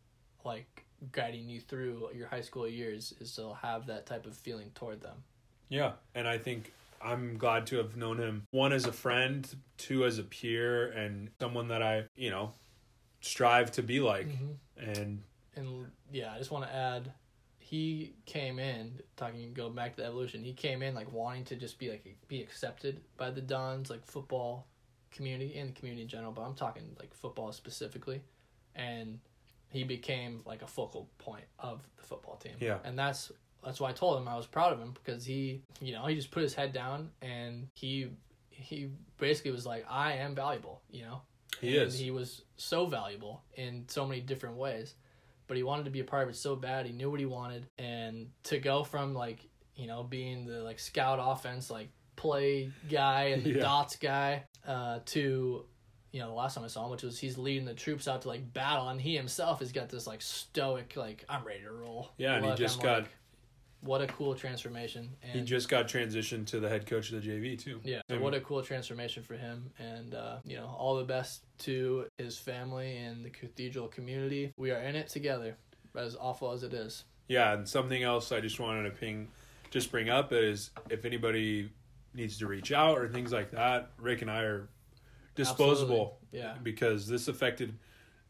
like 0.44 0.84
guiding 1.12 1.48
you 1.48 1.60
through 1.60 2.08
your 2.14 2.26
high 2.26 2.40
school 2.40 2.68
years, 2.68 3.14
is 3.20 3.34
to 3.36 3.54
have 3.62 3.86
that 3.86 4.06
type 4.06 4.26
of 4.26 4.36
feeling 4.36 4.70
toward 4.74 5.00
them. 5.00 5.16
Yeah, 5.68 5.92
and 6.14 6.26
I 6.26 6.38
think 6.38 6.72
I'm 7.02 7.36
glad 7.38 7.66
to 7.68 7.76
have 7.76 7.96
known 7.96 8.18
him 8.18 8.46
one 8.50 8.72
as 8.72 8.86
a 8.86 8.92
friend, 8.92 9.48
two 9.78 10.04
as 10.04 10.18
a 10.18 10.22
peer, 10.22 10.90
and 10.90 11.30
someone 11.40 11.68
that 11.68 11.82
I, 11.82 12.04
you 12.16 12.30
know, 12.30 12.52
strive 13.20 13.72
to 13.72 13.82
be 13.82 14.00
like. 14.00 14.28
Mm-hmm. 14.28 14.90
And 14.90 15.22
and 15.54 15.86
yeah, 16.12 16.32
I 16.32 16.38
just 16.38 16.50
want 16.50 16.64
to 16.64 16.74
add, 16.74 17.12
he 17.58 18.14
came 18.24 18.58
in 18.58 19.00
talking. 19.16 19.52
Go 19.54 19.70
back 19.70 19.96
to 19.96 20.02
the 20.02 20.06
evolution. 20.06 20.42
He 20.42 20.52
came 20.52 20.82
in 20.82 20.94
like 20.94 21.12
wanting 21.12 21.44
to 21.44 21.56
just 21.56 21.78
be 21.78 21.90
like 21.90 22.16
be 22.28 22.40
accepted 22.40 23.00
by 23.16 23.30
the 23.30 23.40
Dons, 23.40 23.90
like 23.90 24.04
football 24.04 24.66
community 25.16 25.56
and 25.58 25.70
the 25.70 25.72
community 25.74 26.02
in 26.02 26.08
general. 26.08 26.32
But 26.32 26.42
I'm 26.42 26.54
talking 26.54 26.94
like 26.98 27.14
football 27.14 27.52
specifically, 27.52 28.20
and 28.74 29.18
he 29.70 29.84
became 29.84 30.42
like 30.46 30.62
a 30.62 30.66
focal 30.66 31.08
point 31.18 31.44
of 31.58 31.82
the 31.96 32.02
football 32.02 32.36
team. 32.36 32.52
Yeah. 32.60 32.78
and 32.84 32.98
that's 32.98 33.32
that's 33.64 33.80
why 33.80 33.90
I 33.90 33.92
told 33.92 34.18
him 34.20 34.28
I 34.28 34.36
was 34.36 34.46
proud 34.46 34.72
of 34.72 34.78
him 34.78 34.92
because 34.92 35.24
he, 35.24 35.62
you 35.80 35.92
know, 35.92 36.06
he 36.06 36.14
just 36.14 36.30
put 36.30 36.42
his 36.42 36.54
head 36.54 36.72
down 36.72 37.10
and 37.20 37.68
he 37.74 38.08
he 38.50 38.90
basically 39.18 39.50
was 39.50 39.66
like, 39.66 39.84
I 39.90 40.14
am 40.14 40.34
valuable, 40.34 40.80
you 40.90 41.02
know. 41.02 41.22
he 41.60 41.76
And 41.76 41.88
is. 41.88 41.98
He 41.98 42.10
was 42.10 42.42
so 42.56 42.86
valuable 42.86 43.42
in 43.54 43.84
so 43.88 44.06
many 44.06 44.20
different 44.20 44.56
ways, 44.56 44.94
but 45.46 45.56
he 45.56 45.62
wanted 45.62 45.84
to 45.86 45.90
be 45.90 46.00
a 46.00 46.04
part 46.04 46.22
of 46.24 46.28
it 46.30 46.36
so 46.36 46.56
bad. 46.56 46.86
He 46.86 46.92
knew 46.92 47.10
what 47.10 47.20
he 47.20 47.26
wanted, 47.26 47.66
and 47.78 48.28
to 48.44 48.58
go 48.58 48.84
from 48.84 49.14
like 49.14 49.40
you 49.74 49.86
know 49.86 50.02
being 50.04 50.46
the 50.46 50.62
like 50.62 50.78
scout 50.78 51.18
offense 51.20 51.68
like 51.70 51.88
play 52.16 52.70
guy 52.90 53.24
and 53.26 53.44
the 53.44 53.50
Yeah. 53.52 53.60
dots 53.62 53.96
guy 53.96 54.44
uh, 54.66 55.00
to 55.06 55.64
you 56.12 56.20
know 56.20 56.28
the 56.28 56.34
last 56.34 56.54
time 56.54 56.64
I 56.64 56.68
saw 56.68 56.84
him, 56.84 56.90
which 56.90 57.02
was 57.02 57.18
he's 57.18 57.36
leading 57.36 57.66
the 57.66 57.74
troops 57.74 58.08
out 58.08 58.22
to 58.22 58.28
like 58.28 58.52
battle, 58.52 58.88
and 58.88 59.00
he 59.00 59.14
himself 59.16 59.58
has 59.60 59.70
got 59.72 59.88
this 59.90 60.06
like 60.06 60.22
stoic 60.22 60.94
like 60.96 61.24
I'm 61.28 61.44
ready 61.44 61.62
to 61.62 61.70
roll. 61.70 62.10
Yeah, 62.16 62.36
and 62.36 62.46
he 62.46 62.54
just 62.54 62.78
I'm 62.78 62.82
got- 62.84 62.98
like, 63.02 63.10
what 63.82 64.00
a 64.00 64.06
cool 64.06 64.34
transformation. 64.34 65.10
And 65.22 65.32
he 65.40 65.44
just 65.44 65.68
got 65.68 65.86
transitioned 65.86 66.46
to 66.46 66.58
the 66.60 66.68
head 66.68 66.86
coach 66.86 67.12
of 67.12 67.22
the 67.22 67.28
JV 67.28 67.58
too. 67.62 67.80
yeah, 67.84 68.00
so 68.08 68.18
what 68.18 68.34
a 68.34 68.40
cool 68.40 68.62
transformation 68.62 69.22
for 69.22 69.34
him, 69.34 69.70
and 69.78 70.14
uh, 70.14 70.38
you 70.44 70.56
know, 70.56 70.74
all 70.78 70.96
the 70.96 71.04
best 71.04 71.42
to 71.58 72.06
his 72.18 72.38
family 72.38 72.96
and 72.96 73.24
the 73.24 73.30
cathedral 73.30 73.86
community. 73.86 74.52
We 74.56 74.70
are 74.70 74.80
in 74.80 74.96
it 74.96 75.08
together, 75.08 75.56
as 75.94 76.16
awful 76.16 76.50
as 76.52 76.62
it 76.62 76.72
is. 76.72 77.04
Yeah, 77.28 77.52
and 77.52 77.68
something 77.68 78.02
else 78.02 78.32
I 78.32 78.40
just 78.40 78.58
wanted 78.58 78.84
to 78.84 78.90
ping, 78.96 79.28
just 79.70 79.90
bring 79.92 80.08
up 80.08 80.32
is 80.32 80.70
if 80.88 81.04
anybody 81.04 81.68
needs 82.16 82.38
to 82.38 82.46
reach 82.46 82.72
out 82.72 82.98
or 82.98 83.08
things 83.08 83.32
like 83.32 83.50
that, 83.52 83.90
Rick 83.98 84.22
and 84.22 84.30
I 84.30 84.42
are 84.42 84.68
disposable 85.34 86.18
Absolutely. 86.32 86.38
Yeah, 86.38 86.54
because 86.62 87.06
this 87.06 87.28
affected 87.28 87.74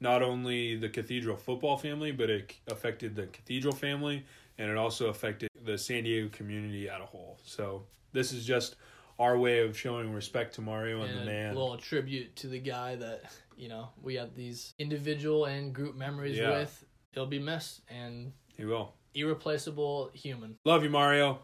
not 0.01 0.22
only 0.22 0.77
the 0.77 0.88
cathedral 0.88 1.37
football 1.37 1.77
family, 1.77 2.12
but 2.12 2.29
it 2.31 2.55
affected 2.68 3.14
the 3.16 3.27
cathedral 3.27 3.75
family 3.75 4.25
and 4.59 4.70
it 4.70 4.77
also 4.77 5.09
affected 5.09 5.49
the 5.64 5.77
San 5.79 6.05
Diego 6.05 6.29
community 6.31 6.88
at 6.88 7.01
a 7.01 7.05
whole. 7.05 7.38
So 7.44 7.85
this 8.12 8.33
is 8.33 8.44
just 8.44 8.77
our 9.18 9.38
way 9.38 9.61
of 9.61 9.77
showing 9.79 10.12
respect 10.12 10.55
to 10.57 10.61
Mario 10.61 11.03
and, 11.03 11.11
and 11.11 11.20
the 11.20 11.25
man. 11.25 11.55
a 11.55 11.59
little 11.59 11.77
tribute 11.79 12.37
to 12.37 12.46
the 12.49 12.59
guy 12.59 12.96
that 12.96 13.22
you 13.57 13.68
know 13.68 13.88
we 14.03 14.14
have 14.16 14.35
these 14.35 14.75
individual 14.79 15.46
and 15.46 15.72
group 15.75 15.96
memories 15.96 16.37
Yeah. 16.37 16.51
with. 16.51 16.85
He'll 17.12 17.27
be 17.27 17.38
missed 17.38 17.81
and 17.88 18.33
He 18.57 18.64
will. 18.66 18.92
irreplaceable 19.14 20.11
human. 20.12 20.57
Love 20.66 20.83
you, 20.85 20.90
Mario. 20.90 21.38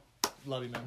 Love 0.46 0.64
you, 0.64 0.68
man. 0.70 0.87